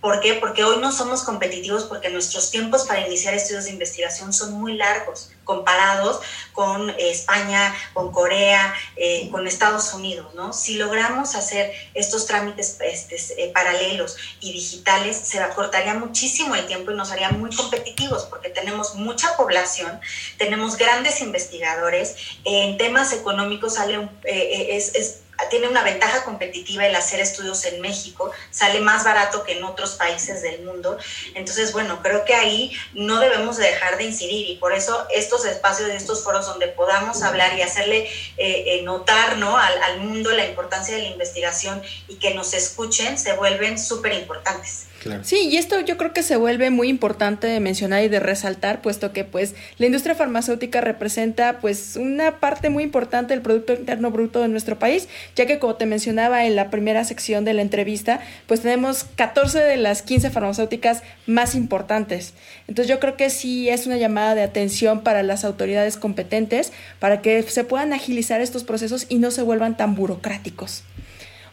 ¿Por 0.08 0.22
qué? 0.22 0.36
Porque 0.36 0.64
hoy 0.64 0.78
no 0.78 0.94
somos 0.94 1.24
competitivos 1.24 1.84
porque 1.84 2.10
nuestros 2.10 2.50
tiempos 2.50 2.86
para 2.86 3.06
iniciar 3.06 3.34
estudios 3.34 3.66
de 3.66 3.72
investigación 3.72 4.32
son 4.32 4.54
muy 4.54 4.76
largos 4.76 5.32
comparados 5.44 6.22
con 6.54 6.90
España, 6.92 7.76
con 7.94 8.14
Corea, 8.14 8.74
eh, 8.96 9.28
con 9.30 9.46
Estados 9.48 9.94
Unidos, 9.94 10.34
¿no? 10.34 10.54
Si 10.54 10.76
logramos 10.76 11.36
hacer 11.36 11.74
estos 11.94 12.26
trámites 12.26 12.78
este, 12.80 13.18
eh, 13.44 13.52
paralelos 13.54 14.16
y 14.40 14.54
digitales, 14.54 15.18
se 15.18 15.40
acortaría 15.40 15.94
muchísimo 15.96 16.56
el 16.56 16.66
tiempo 16.68 16.92
y 16.92 16.96
nos 16.96 17.12
haría 17.12 17.32
muy 17.32 17.54
competitivos 17.54 18.24
porque 18.28 18.48
tenemos 18.48 18.96
mucha 18.96 19.36
población, 19.36 20.00
tenemos 20.38 20.78
grandes 20.78 21.20
investigadores, 21.20 22.16
en 22.46 22.78
temas 22.78 23.12
económicos 23.12 23.74
sale 23.74 23.98
un, 23.98 24.10
eh, 24.24 24.78
es 24.78 25.20
tiene 25.50 25.68
una 25.68 25.84
ventaja 25.84 26.24
competitiva 26.24 26.86
el 26.86 26.96
hacer 26.96 27.20
estudios 27.20 27.64
en 27.66 27.82
México, 27.82 28.32
sale 28.52 28.80
más 28.82 29.04
barato 29.04 29.44
que 29.44 29.58
en 29.58 29.64
otros 29.64 29.96
países 29.96 30.42
del 30.42 30.64
mundo. 30.64 30.98
Entonces, 31.36 31.72
bueno, 31.74 32.02
creo 32.02 32.26
que 32.26 32.36
ahí 32.36 32.76
no 32.94 33.20
debemos 33.20 33.58
dejar 33.58 33.98
de 33.98 34.06
incidir 34.06 34.50
y 34.50 34.56
por 34.58 34.74
eso 34.74 35.08
estos 35.12 35.46
espacios, 35.46 35.90
estos 35.90 36.24
foros 36.24 36.46
donde 36.46 36.68
podamos 36.68 37.22
hablar 37.24 37.58
y 37.58 37.62
hacerle 37.62 38.04
eh, 38.38 38.64
eh, 38.68 38.82
notar 38.84 39.38
¿no? 39.38 39.58
al, 39.58 39.82
al 39.84 40.00
mundo 40.00 40.32
la 40.32 40.46
importancia 40.46 40.96
de 40.96 41.04
la 41.04 41.10
investigación 41.10 41.82
y 42.08 42.16
que 42.16 42.34
nos 42.34 42.54
escuchen, 42.54 43.18
se 43.18 43.34
vuelven 43.34 43.80
súper 43.80 44.14
importantes. 44.14 44.87
Sí, 45.24 45.50
y 45.50 45.58
esto 45.58 45.80
yo 45.82 45.98
creo 45.98 46.14
que 46.14 46.24
se 46.24 46.36
vuelve 46.36 46.70
muy 46.70 46.90
importante 46.90 47.48
de 47.48 47.60
mencionar 47.60 48.04
y 48.04 48.10
de 48.10 48.20
resaltar, 48.20 48.82
puesto 48.82 49.14
que 49.14 49.24
pues 49.24 49.56
la 49.78 49.86
industria 49.86 50.16
farmacéutica 50.16 50.82
representa 50.82 51.60
pues 51.60 51.96
una 51.96 52.40
parte 52.40 52.70
muy 52.70 52.84
importante 52.84 53.34
del 53.34 53.42
Producto 53.42 53.74
Interno 53.74 54.12
Bruto 54.12 54.42
de 54.42 54.48
nuestro 54.48 54.80
país, 54.80 55.08
ya 55.36 55.46
que 55.46 55.60
como 55.60 55.76
te 55.76 55.86
mencionaba 55.86 56.46
en 56.46 56.56
la 56.56 56.70
primera 56.70 57.04
sección 57.04 57.46
de 57.46 57.54
la 57.54 57.62
entrevista, 57.62 58.22
pues 58.48 58.62
tenemos 58.62 59.06
14 59.16 59.60
de 59.60 59.78
las 59.78 60.02
15 60.02 60.30
farmacéuticas 60.30 61.04
más 61.26 61.56
importantes. 61.56 62.34
Entonces 62.68 62.90
yo 62.90 63.00
creo 63.00 63.18
que 63.18 63.30
sí 63.30 63.70
es 63.70 63.88
una 63.88 63.98
llamada 63.98 64.36
de 64.36 64.44
atención 64.44 65.02
para 65.02 65.24
las 65.24 65.46
autoridades 65.46 65.98
competentes 65.98 66.74
para 67.00 67.22
que 67.22 67.44
se 67.44 67.64
puedan 67.64 67.94
agilizar 67.94 68.42
estos 68.42 68.64
procesos 68.64 69.06
y 69.10 69.20
no 69.20 69.32
se 69.32 69.42
vuelvan 69.42 69.78
tan 69.78 69.96
burocráticos. 69.96 70.84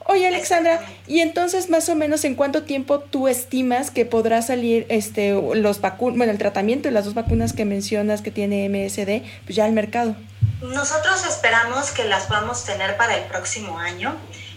Oye, 0.07 0.29
Alexandra, 0.29 0.81
y 1.07 1.21
entonces 1.21 1.71
más 1.71 1.89
o 1.89 1.95
menos 1.95 2.25
en 2.25 2.35
cuánto 2.35 2.65
tiempo 2.65 3.01
tú 3.01 3.27
estimas 3.27 3.91
que 3.91 4.05
podrá 4.05 4.43
salir 4.43 4.85
este 4.91 5.33
los 5.33 5.81
bueno, 5.81 6.31
el 6.31 6.39
tratamiento 6.39 6.89
y 6.89 6.93
las 6.93 7.07
dos 7.07 7.15
vacunas 7.15 7.55
que 7.55 7.65
mencionas 7.65 8.21
que 8.21 8.31
tiene 8.31 8.69
MSD, 8.69 9.23
pues 9.45 9.57
ya 9.57 9.65
al 9.65 9.73
mercado? 9.73 10.15
Nosotros 10.61 11.27
esperamos 11.27 11.91
que 11.91 12.05
las 12.05 12.25
podamos 12.25 12.65
tener 12.65 12.97
para 12.97 13.17
el 13.17 13.25
próximo 13.25 13.79
año. 13.79 14.15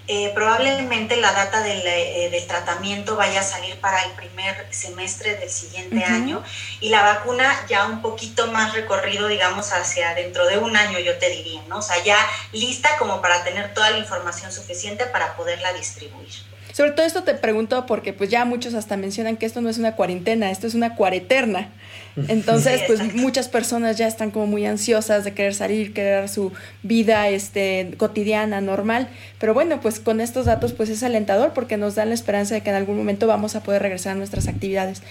Eh, 0.10 0.32
probablemente 0.34 1.18
la 1.18 1.34
data 1.34 1.62
del, 1.62 1.82
eh, 1.86 2.30
del, 2.32 2.48
tratamiento 2.48 3.18
vaya 3.18 3.42
a 3.42 3.44
salir 3.44 3.78
para 3.82 4.02
el 4.04 4.12
primer 4.12 4.66
semestre 4.74 5.36
del 5.36 5.50
siguiente 5.50 6.02
año 6.02 6.42
y 6.80 6.88
la 6.88 7.04
vacuna 7.04 7.66
ya 7.68 7.86
un 7.86 8.02
poquito 8.02 8.48
más 8.48 8.74
recorrido, 8.74 9.28
digamos, 9.28 9.74
hacia 9.74 10.16
dentro 10.16 10.48
de 10.48 10.60
un 10.60 10.78
año, 10.78 10.98
yo 11.00 11.18
te 11.18 11.30
diría, 11.30 11.62
¿no? 11.68 11.80
O 11.80 11.82
sea, 11.82 12.02
ya 12.06 12.18
lista 12.54 12.98
como 12.98 13.22
para 13.22 13.44
tener 13.44 13.74
toda 13.74 13.92
la 13.92 13.98
información 13.98 14.50
suficiente 14.54 15.06
para 15.08 15.36
poderla 15.36 15.74
distribuir. 15.74 16.30
Sobre 16.78 16.92
todo 16.92 17.08
esto 17.08 17.24
te 17.24 17.34
pregunto 17.34 17.88
porque 17.88 18.14
pues 18.14 18.30
ya 18.30 18.46
muchos 18.46 18.76
hasta 18.76 18.98
mencionan 18.98 19.36
que 19.36 19.48
esto 19.48 19.62
no 19.62 19.70
es 19.70 19.80
una 19.80 19.96
cuarentena, 19.96 20.52
esto 20.52 20.68
es 20.68 20.76
una 20.76 20.94
cuareterna. 20.94 21.70
Entonces, 22.28 22.82
pues 22.86 23.16
muchas 23.16 23.48
personas 23.48 23.98
ya 23.98 24.06
están 24.06 24.30
como 24.30 24.46
muy 24.46 24.64
ansiosas 24.68 25.24
de 25.24 25.34
querer 25.34 25.56
salir, 25.56 25.92
querer 25.92 26.30
su 26.30 26.52
vida 26.84 27.30
este 27.30 27.96
cotidiana, 27.98 28.62
normal, 28.62 29.08
pero 29.40 29.56
bueno, 29.56 29.82
pues 29.82 30.00
con 30.00 30.22
estos 30.22 30.46
datos 30.46 30.74
pues 30.74 30.90
es 30.92 31.02
alentador 31.02 31.52
porque 31.54 31.78
nos 31.78 31.96
dan 31.96 32.10
la 32.10 32.14
esperanza 32.14 32.54
de 32.54 32.62
que 32.62 32.70
en 32.70 32.76
algún 32.76 32.96
momento 32.96 33.26
vamos 33.26 33.56
a 33.56 33.64
poder 33.64 33.82
regresar 33.82 34.12
a 34.12 34.16
nuestras 34.16 34.48
actividades. 34.48 35.02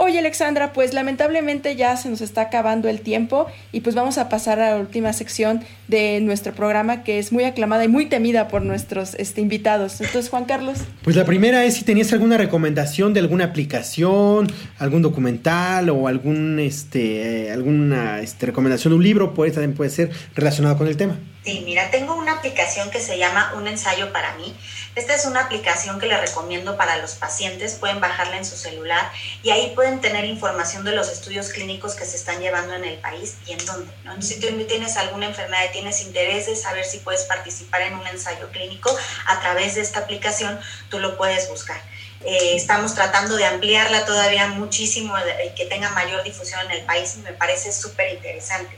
Oye 0.00 0.20
Alexandra, 0.20 0.72
pues 0.72 0.94
lamentablemente 0.94 1.74
ya 1.74 1.96
se 1.96 2.08
nos 2.08 2.20
está 2.20 2.42
acabando 2.42 2.88
el 2.88 3.00
tiempo 3.00 3.48
y 3.72 3.80
pues 3.80 3.96
vamos 3.96 4.16
a 4.16 4.28
pasar 4.28 4.60
a 4.60 4.70
la 4.70 4.76
última 4.76 5.12
sección 5.12 5.64
de 5.88 6.20
nuestro 6.20 6.52
programa 6.52 7.02
que 7.02 7.18
es 7.18 7.32
muy 7.32 7.42
aclamada 7.42 7.84
y 7.84 7.88
muy 7.88 8.06
temida 8.06 8.46
por 8.46 8.62
nuestros 8.62 9.16
este, 9.16 9.40
invitados. 9.40 10.00
Entonces, 10.00 10.30
Juan 10.30 10.44
Carlos. 10.44 10.78
Pues 11.02 11.16
la 11.16 11.24
primera 11.24 11.64
es 11.64 11.74
si 11.74 11.84
tenías 11.84 12.12
alguna 12.12 12.36
recomendación 12.36 13.12
de 13.12 13.18
alguna 13.18 13.46
aplicación, 13.46 14.46
algún 14.78 15.02
documental 15.02 15.90
o 15.90 16.06
algún, 16.06 16.60
este, 16.60 17.50
alguna 17.50 18.20
este, 18.20 18.46
recomendación 18.46 18.92
de 18.92 18.98
un 18.98 19.02
libro, 19.02 19.34
pues 19.34 19.54
también 19.54 19.74
puede 19.74 19.90
ser 19.90 20.12
relacionado 20.36 20.78
con 20.78 20.86
el 20.86 20.96
tema. 20.96 21.16
Sí, 21.48 21.62
mira, 21.64 21.90
tengo 21.90 22.14
una 22.14 22.32
aplicación 22.32 22.90
que 22.90 23.00
se 23.00 23.16
llama 23.16 23.54
Un 23.56 23.66
ensayo 23.66 24.12
para 24.12 24.34
mí. 24.34 24.54
Esta 24.94 25.14
es 25.14 25.24
una 25.24 25.44
aplicación 25.44 25.98
que 25.98 26.04
le 26.04 26.18
recomiendo 26.18 26.76
para 26.76 26.98
los 26.98 27.14
pacientes. 27.14 27.76
Pueden 27.76 28.02
bajarla 28.02 28.36
en 28.36 28.44
su 28.44 28.54
celular 28.54 29.10
y 29.42 29.48
ahí 29.48 29.72
pueden 29.74 30.02
tener 30.02 30.26
información 30.26 30.84
de 30.84 30.92
los 30.92 31.08
estudios 31.08 31.48
clínicos 31.48 31.94
que 31.94 32.04
se 32.04 32.18
están 32.18 32.42
llevando 32.42 32.74
en 32.74 32.84
el 32.84 32.98
país 32.98 33.38
y 33.46 33.52
en 33.52 33.64
dónde. 33.64 33.90
¿no? 34.04 34.20
Si 34.20 34.38
tú 34.38 34.48
tienes 34.66 34.98
alguna 34.98 35.24
enfermedad 35.24 35.64
y 35.70 35.72
tienes 35.72 36.02
interés 36.02 36.44
de 36.48 36.54
saber 36.54 36.84
si 36.84 36.98
puedes 36.98 37.22
participar 37.22 37.80
en 37.80 37.94
un 37.94 38.06
ensayo 38.06 38.50
clínico 38.50 38.94
a 39.24 39.40
través 39.40 39.76
de 39.76 39.80
esta 39.80 40.00
aplicación, 40.00 40.60
tú 40.90 40.98
lo 40.98 41.16
puedes 41.16 41.48
buscar. 41.48 41.80
Eh, 42.26 42.56
estamos 42.56 42.94
tratando 42.94 43.36
de 43.36 43.46
ampliarla 43.46 44.04
todavía 44.04 44.48
muchísimo 44.48 45.14
y 45.46 45.54
que 45.54 45.64
tenga 45.64 45.88
mayor 45.92 46.22
difusión 46.24 46.60
en 46.66 46.72
el 46.72 46.82
país 46.82 47.14
y 47.16 47.20
me 47.20 47.32
parece 47.32 47.72
súper 47.72 48.12
interesante. 48.12 48.76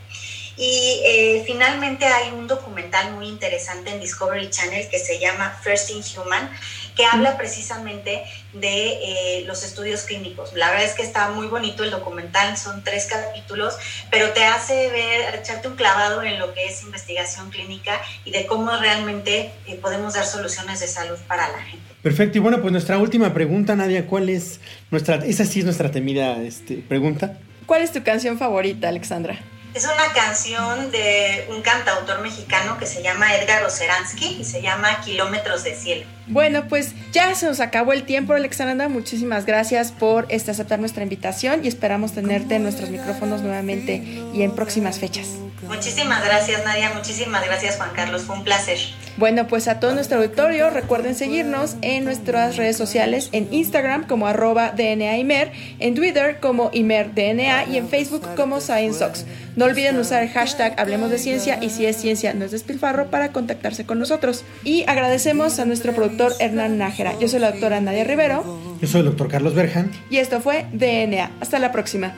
Y 0.60 1.00
eh, 1.06 1.42
finalmente 1.46 2.04
hay 2.04 2.32
un 2.32 2.46
documental 2.46 3.14
muy 3.14 3.28
interesante 3.28 3.92
en 3.92 3.98
Discovery 3.98 4.50
Channel 4.50 4.86
que 4.90 4.98
se 4.98 5.18
llama 5.18 5.58
First 5.62 5.88
in 5.88 6.02
Human, 6.14 6.50
que 6.94 7.06
habla 7.06 7.38
precisamente 7.38 8.24
de 8.52 8.88
eh, 8.92 9.44
los 9.46 9.64
estudios 9.64 10.02
clínicos. 10.02 10.52
La 10.52 10.68
verdad 10.68 10.84
es 10.84 10.92
que 10.92 11.02
está 11.02 11.30
muy 11.30 11.46
bonito 11.46 11.82
el 11.82 11.90
documental, 11.90 12.58
son 12.58 12.84
tres 12.84 13.06
capítulos, 13.06 13.78
pero 14.10 14.32
te 14.32 14.44
hace 14.44 14.90
ver, 14.90 15.34
echarte 15.36 15.66
un 15.66 15.76
clavado 15.76 16.22
en 16.22 16.38
lo 16.38 16.52
que 16.52 16.66
es 16.66 16.82
investigación 16.82 17.48
clínica 17.48 17.98
y 18.26 18.30
de 18.30 18.44
cómo 18.44 18.76
realmente 18.76 19.52
eh, 19.66 19.76
podemos 19.76 20.12
dar 20.12 20.26
soluciones 20.26 20.80
de 20.80 20.88
salud 20.88 21.16
para 21.26 21.48
la 21.48 21.62
gente. 21.62 21.86
Perfecto, 22.02 22.36
y 22.36 22.40
bueno, 22.42 22.60
pues 22.60 22.70
nuestra 22.70 22.98
última 22.98 23.32
pregunta, 23.32 23.74
Nadia, 23.76 24.06
¿cuál 24.06 24.28
es 24.28 24.60
nuestra, 24.90 25.24
esa 25.24 25.46
sí 25.46 25.60
es 25.60 25.64
nuestra 25.64 25.90
temida 25.90 26.36
este, 26.42 26.84
pregunta? 26.86 27.38
¿Cuál 27.64 27.80
es 27.80 27.92
tu 27.92 28.02
canción 28.02 28.36
favorita, 28.36 28.90
Alexandra? 28.90 29.38
Es 29.72 29.85
una 29.85 30.12
canción 30.12 30.90
de 30.90 31.46
un 31.48 31.62
cantautor 31.62 32.20
mexicano 32.22 32.76
que 32.76 32.87
se 32.87 33.02
llama 33.02 33.37
Edgar 33.37 33.64
Oceransky 33.64 34.38
y 34.40 34.44
se 34.44 34.62
llama 34.62 35.00
Kilómetros 35.02 35.62
de 35.62 35.76
Cielo. 35.76 36.06
Bueno, 36.26 36.66
pues 36.68 36.92
ya 37.12 37.33
se 37.35 37.46
nos 37.46 37.61
acabó 37.61 37.92
el 37.92 38.02
tiempo, 38.02 38.33
Alexandra. 38.33 38.88
Muchísimas 38.88 39.46
gracias 39.46 39.92
por 39.92 40.26
este, 40.28 40.50
aceptar 40.50 40.80
nuestra 40.80 41.04
invitación 41.04 41.64
y 41.64 41.68
esperamos 41.68 42.12
tenerte 42.12 42.56
en 42.56 42.64
nuestros 42.64 42.90
micrófonos 42.90 43.42
nuevamente 43.42 44.02
y 44.35 44.42
en 44.42 44.54
próximas 44.54 44.98
fechas. 44.98 45.28
Muchísimas 45.62 46.24
gracias, 46.24 46.64
Nadia. 46.64 46.90
Muchísimas 46.94 47.44
gracias, 47.44 47.76
Juan 47.76 47.90
Carlos. 47.94 48.22
Fue 48.22 48.37
un 48.37 48.44
placer. 48.44 48.78
Bueno, 49.16 49.46
pues 49.46 49.68
a 49.68 49.80
todo 49.80 49.94
nuestro 49.94 50.18
auditorio, 50.18 50.70
recuerden 50.70 51.14
seguirnos 51.14 51.76
en 51.82 52.04
nuestras 52.04 52.56
redes 52.56 52.76
sociales, 52.76 53.28
en 53.32 53.52
Instagram 53.52 54.06
como 54.06 54.26
arroba 54.26 54.72
DNAImer, 54.76 55.52
en 55.78 55.94
Twitter 55.94 56.38
como 56.40 56.70
ImerDNA 56.72 57.66
y 57.66 57.76
en 57.76 57.88
Facebook 57.88 58.26
como 58.36 58.60
ScienceOx. 58.60 59.24
No 59.56 59.64
olviden 59.66 59.98
usar 59.98 60.22
el 60.22 60.30
hashtag 60.30 60.78
Hablemos 60.80 61.10
de 61.10 61.18
Ciencia 61.18 61.58
y 61.60 61.70
si 61.70 61.84
es 61.86 61.96
ciencia 61.96 62.32
no 62.34 62.44
es 62.44 62.52
despilfarro 62.52 63.10
para 63.10 63.32
contactarse 63.32 63.84
con 63.84 63.98
nosotros. 63.98 64.44
Y 64.64 64.84
agradecemos 64.86 65.58
a 65.58 65.64
nuestro 65.64 65.92
productor 65.92 66.32
Hernán 66.38 66.78
Nájera. 66.78 67.18
Yo 67.18 67.28
soy 67.28 67.40
la 67.40 67.50
doctora 67.50 67.80
Nadia 67.80 68.04
Rivero. 68.04 68.44
Yo 68.80 68.88
soy 68.88 69.00
el 69.00 69.06
doctor 69.06 69.28
Carlos 69.28 69.54
Berjan. 69.54 69.90
Y 70.08 70.18
esto 70.18 70.40
fue 70.40 70.66
DNA. 70.72 71.30
Hasta 71.40 71.58
la 71.58 71.72
próxima. 71.72 72.14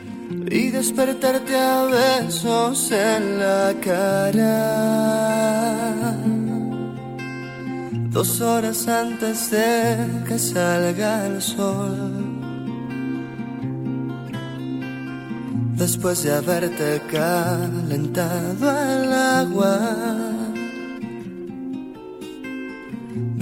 Y 0.51 0.69
despertarte 0.71 1.57
a 1.57 1.85
besos 1.85 2.91
en 2.93 3.39
la 3.39 3.75
cara. 3.81 5.23
Dos 8.13 8.41
horas 8.41 8.87
antes 8.89 9.51
de 9.51 10.25
que 10.27 10.39
salga 10.39 11.27
el 11.27 11.41
sol. 11.43 12.33
después 15.83 16.23
de 16.23 16.33
haberte 16.33 17.03
calentado 17.11 18.71
el 18.71 19.13
agua. 19.13 19.81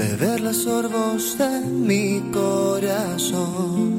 Beber 0.00 0.40
los 0.40 0.56
sorbos 0.64 1.36
de 1.36 1.60
mi 1.88 2.20
corazón. 2.32 3.90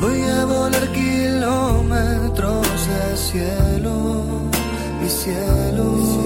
Voy 0.00 0.20
a 0.38 0.44
volar 0.46 0.88
kilómetros 0.92 2.66
de 2.88 3.16
cielo, 3.16 4.24
mi 5.00 5.08
cielo, 5.08 5.86
meterme 5.94 6.21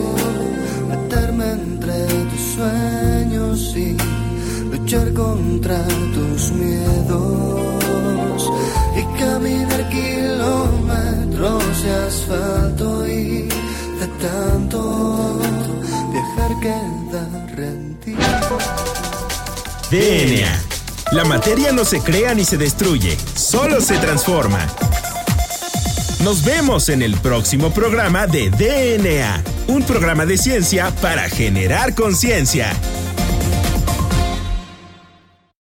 luchar 4.96 5.12
contra 5.12 5.84
tus 6.14 6.52
miedos 6.52 7.72
y 8.96 9.02
caminar 9.18 9.88
kilómetros 9.90 11.82
de 11.82 11.94
asfalto 12.06 13.06
y 13.06 13.48
de 13.48 14.06
tanto 14.20 15.40
viajar 16.12 16.60
queda 16.60 17.46
rendido. 17.54 18.58
DNA. 19.90 20.62
La 21.12 21.24
materia 21.24 21.72
no 21.72 21.84
se 21.84 22.00
crea 22.00 22.34
ni 22.34 22.44
se 22.44 22.56
destruye, 22.56 23.16
solo 23.34 23.80
se 23.80 23.96
transforma. 23.98 24.66
Nos 26.24 26.44
vemos 26.44 26.88
en 26.88 27.02
el 27.02 27.14
próximo 27.18 27.70
programa 27.70 28.26
de 28.26 28.50
DNA, 28.50 29.44
un 29.68 29.84
programa 29.84 30.26
de 30.26 30.36
ciencia 30.36 30.90
para 31.00 31.28
generar 31.28 31.94
conciencia. 31.94 32.72